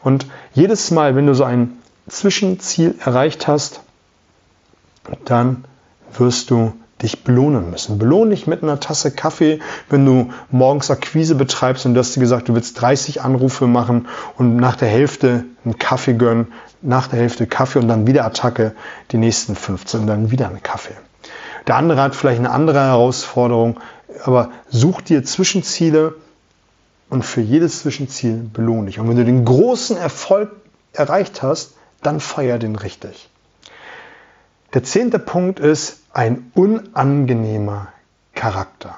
Und 0.03 0.25
jedes 0.53 0.91
Mal, 0.91 1.15
wenn 1.15 1.27
du 1.27 1.35
so 1.35 1.43
ein 1.43 1.77
Zwischenziel 2.07 2.95
erreicht 3.03 3.47
hast, 3.47 3.81
dann 5.25 5.65
wirst 6.17 6.49
du 6.51 6.73
dich 7.01 7.23
belohnen 7.23 7.69
müssen. 7.69 7.99
Belohne 7.99 8.31
dich 8.31 8.47
mit 8.47 8.63
einer 8.63 8.79
Tasse 8.79 9.11
Kaffee, 9.11 9.59
wenn 9.89 10.05
du 10.05 10.31
morgens 10.49 10.89
Akquise 10.89 11.35
betreibst 11.35 11.85
und 11.85 11.93
du 11.93 11.99
hast 11.99 12.15
dir 12.15 12.19
gesagt, 12.19 12.49
du 12.49 12.55
willst 12.55 12.81
30 12.81 13.21
Anrufe 13.21 13.67
machen 13.67 14.07
und 14.37 14.55
nach 14.57 14.75
der 14.75 14.87
Hälfte 14.87 15.45
einen 15.63 15.77
Kaffee 15.77 16.13
gönnen, 16.13 16.47
nach 16.81 17.07
der 17.07 17.19
Hälfte 17.19 17.45
Kaffee 17.45 17.79
und 17.79 17.87
dann 17.87 18.07
wieder 18.07 18.25
Attacke, 18.25 18.73
die 19.11 19.17
nächsten 19.17 19.55
15 19.55 20.01
und 20.01 20.07
dann 20.07 20.31
wieder 20.31 20.47
einen 20.47 20.63
Kaffee. 20.63 20.95
Der 21.67 21.75
andere 21.75 22.01
hat 22.01 22.15
vielleicht 22.15 22.39
eine 22.39 22.51
andere 22.51 22.79
Herausforderung, 22.79 23.79
aber 24.23 24.51
such 24.69 25.01
dir 25.01 25.23
Zwischenziele 25.23 26.15
und 27.09 27.23
für 27.23 27.41
jedes 27.41 27.81
Zwischenziel 27.81 28.49
belohne 28.51 28.87
dich. 28.87 28.99
Und 28.99 29.09
wenn 29.09 29.17
du 29.17 29.25
den 29.25 29.45
großen 29.45 29.97
Erfolg 29.97 30.51
erreicht 30.93 31.43
hast, 31.43 31.73
dann 32.01 32.19
feier 32.19 32.57
den 32.57 32.75
richtig. 32.75 33.29
Der 34.73 34.83
zehnte 34.83 35.19
Punkt 35.19 35.59
ist 35.59 36.01
ein 36.17 36.51
unangenehmer 36.55 37.89
Charakter. 38.33 38.95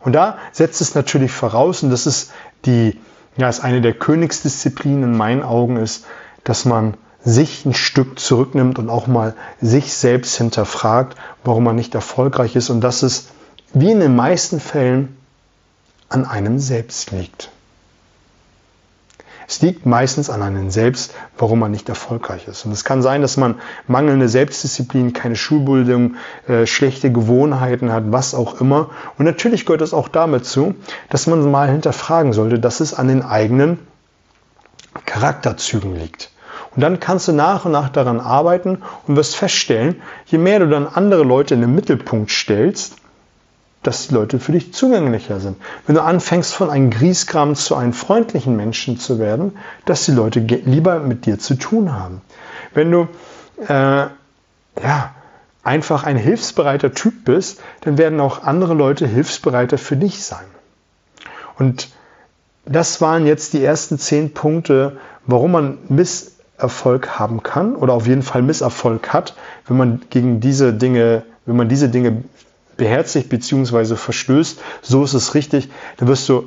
Und 0.00 0.14
da 0.14 0.38
setzt 0.50 0.80
es 0.80 0.94
natürlich 0.94 1.30
voraus, 1.30 1.82
und 1.82 1.90
das 1.90 2.06
ist 2.06 2.32
die, 2.64 2.98
ja, 3.36 3.50
ist 3.50 3.62
eine 3.62 3.82
der 3.82 3.92
Königsdisziplinen 3.92 5.04
in 5.04 5.16
meinen 5.16 5.42
Augen 5.42 5.76
ist, 5.76 6.06
dass 6.44 6.64
man 6.64 6.94
sich 7.22 7.66
ein 7.66 7.74
Stück 7.74 8.18
zurücknimmt 8.18 8.78
und 8.78 8.88
auch 8.88 9.06
mal 9.06 9.34
sich 9.60 9.92
selbst 9.92 10.36
hinterfragt, 10.36 11.18
warum 11.44 11.64
man 11.64 11.76
nicht 11.76 11.94
erfolgreich 11.94 12.56
ist 12.56 12.70
und 12.70 12.80
dass 12.80 13.02
es 13.02 13.28
wie 13.74 13.90
in 13.90 14.00
den 14.00 14.16
meisten 14.16 14.58
Fällen 14.58 15.18
an 16.08 16.24
einem 16.24 16.58
selbst 16.58 17.10
liegt. 17.10 17.50
Es 19.48 19.62
liegt 19.62 19.86
meistens 19.86 20.28
an 20.28 20.42
einem 20.42 20.68
selbst, 20.68 21.14
warum 21.38 21.60
man 21.60 21.70
nicht 21.70 21.88
erfolgreich 21.88 22.46
ist. 22.46 22.66
Und 22.66 22.72
es 22.72 22.84
kann 22.84 23.00
sein, 23.00 23.22
dass 23.22 23.38
man 23.38 23.54
mangelnde 23.86 24.28
Selbstdisziplin, 24.28 25.14
keine 25.14 25.36
Schulbildung, 25.36 26.16
äh, 26.46 26.66
schlechte 26.66 27.10
Gewohnheiten 27.10 27.90
hat, 27.90 28.04
was 28.12 28.34
auch 28.34 28.60
immer. 28.60 28.90
Und 29.16 29.24
natürlich 29.24 29.64
gehört 29.64 29.80
es 29.80 29.94
auch 29.94 30.08
damit 30.08 30.44
zu, 30.44 30.74
dass 31.08 31.26
man 31.26 31.50
mal 31.50 31.70
hinterfragen 31.70 32.34
sollte, 32.34 32.58
dass 32.58 32.80
es 32.80 32.92
an 32.92 33.08
den 33.08 33.22
eigenen 33.22 33.78
Charakterzügen 35.06 35.96
liegt. 35.96 36.30
Und 36.76 36.82
dann 36.82 37.00
kannst 37.00 37.26
du 37.28 37.32
nach 37.32 37.64
und 37.64 37.72
nach 37.72 37.88
daran 37.88 38.20
arbeiten 38.20 38.82
und 39.06 39.16
wirst 39.16 39.34
feststellen, 39.34 40.02
je 40.26 40.36
mehr 40.36 40.58
du 40.58 40.68
dann 40.68 40.86
andere 40.86 41.24
Leute 41.24 41.54
in 41.54 41.62
den 41.62 41.74
Mittelpunkt 41.74 42.30
stellst, 42.30 42.96
dass 43.82 44.08
die 44.08 44.14
Leute 44.14 44.40
für 44.40 44.52
dich 44.52 44.74
zugänglicher 44.74 45.40
sind. 45.40 45.56
Wenn 45.86 45.94
du 45.94 46.02
anfängst, 46.02 46.54
von 46.54 46.70
einem 46.70 46.90
Grieskram 46.90 47.54
zu 47.54 47.74
einem 47.74 47.92
freundlichen 47.92 48.56
Menschen 48.56 48.98
zu 48.98 49.18
werden, 49.18 49.56
dass 49.84 50.04
die 50.04 50.12
Leute 50.12 50.40
lieber 50.40 51.00
mit 51.00 51.26
dir 51.26 51.38
zu 51.38 51.54
tun 51.54 51.92
haben. 51.92 52.20
Wenn 52.74 52.90
du 52.90 53.08
äh, 53.68 54.06
ja, 54.82 55.14
einfach 55.62 56.04
ein 56.04 56.16
hilfsbereiter 56.16 56.92
Typ 56.92 57.24
bist, 57.24 57.60
dann 57.82 57.98
werden 57.98 58.20
auch 58.20 58.42
andere 58.42 58.74
Leute 58.74 59.06
hilfsbereiter 59.06 59.78
für 59.78 59.96
dich 59.96 60.24
sein. 60.24 60.46
Und 61.58 61.88
das 62.64 63.00
waren 63.00 63.26
jetzt 63.26 63.52
die 63.52 63.64
ersten 63.64 63.98
zehn 63.98 64.34
Punkte, 64.34 64.98
warum 65.26 65.52
man 65.52 65.78
Misserfolg 65.88 67.18
haben 67.18 67.42
kann 67.42 67.74
oder 67.74 67.94
auf 67.94 68.06
jeden 68.06 68.22
Fall 68.22 68.42
Misserfolg 68.42 69.12
hat, 69.12 69.34
wenn 69.66 69.76
man 69.76 70.02
gegen 70.10 70.40
diese 70.40 70.72
Dinge, 70.72 71.22
wenn 71.46 71.56
man 71.56 71.68
diese 71.68 71.88
Dinge 71.88 72.24
beherzigt 72.78 73.28
bzw. 73.28 73.96
verstößt, 73.96 74.58
so 74.80 75.04
ist 75.04 75.12
es 75.12 75.34
richtig, 75.34 75.68
dann 75.98 76.08
wirst 76.08 76.26
du 76.30 76.44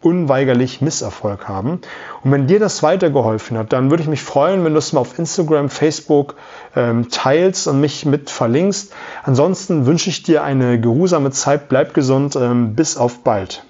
unweigerlich 0.00 0.80
Misserfolg 0.80 1.48
haben. 1.48 1.80
Und 2.22 2.30
wenn 2.30 2.46
dir 2.46 2.60
das 2.60 2.82
weitergeholfen 2.82 3.58
hat, 3.58 3.72
dann 3.72 3.90
würde 3.90 4.02
ich 4.02 4.08
mich 4.08 4.22
freuen, 4.22 4.64
wenn 4.64 4.72
du 4.72 4.78
es 4.78 4.92
mal 4.92 5.00
auf 5.00 5.18
Instagram, 5.18 5.68
Facebook 5.68 6.36
ähm, 6.74 7.10
teilst 7.10 7.66
und 7.66 7.80
mich 7.80 8.06
mit 8.06 8.30
verlinkst. 8.30 8.92
Ansonsten 9.24 9.84
wünsche 9.84 10.10
ich 10.10 10.22
dir 10.22 10.44
eine 10.44 10.80
geruhsame 10.80 11.30
Zeit, 11.32 11.68
bleib 11.68 11.92
gesund, 11.92 12.36
ähm, 12.36 12.74
bis 12.74 12.96
auf 12.96 13.20
bald. 13.24 13.64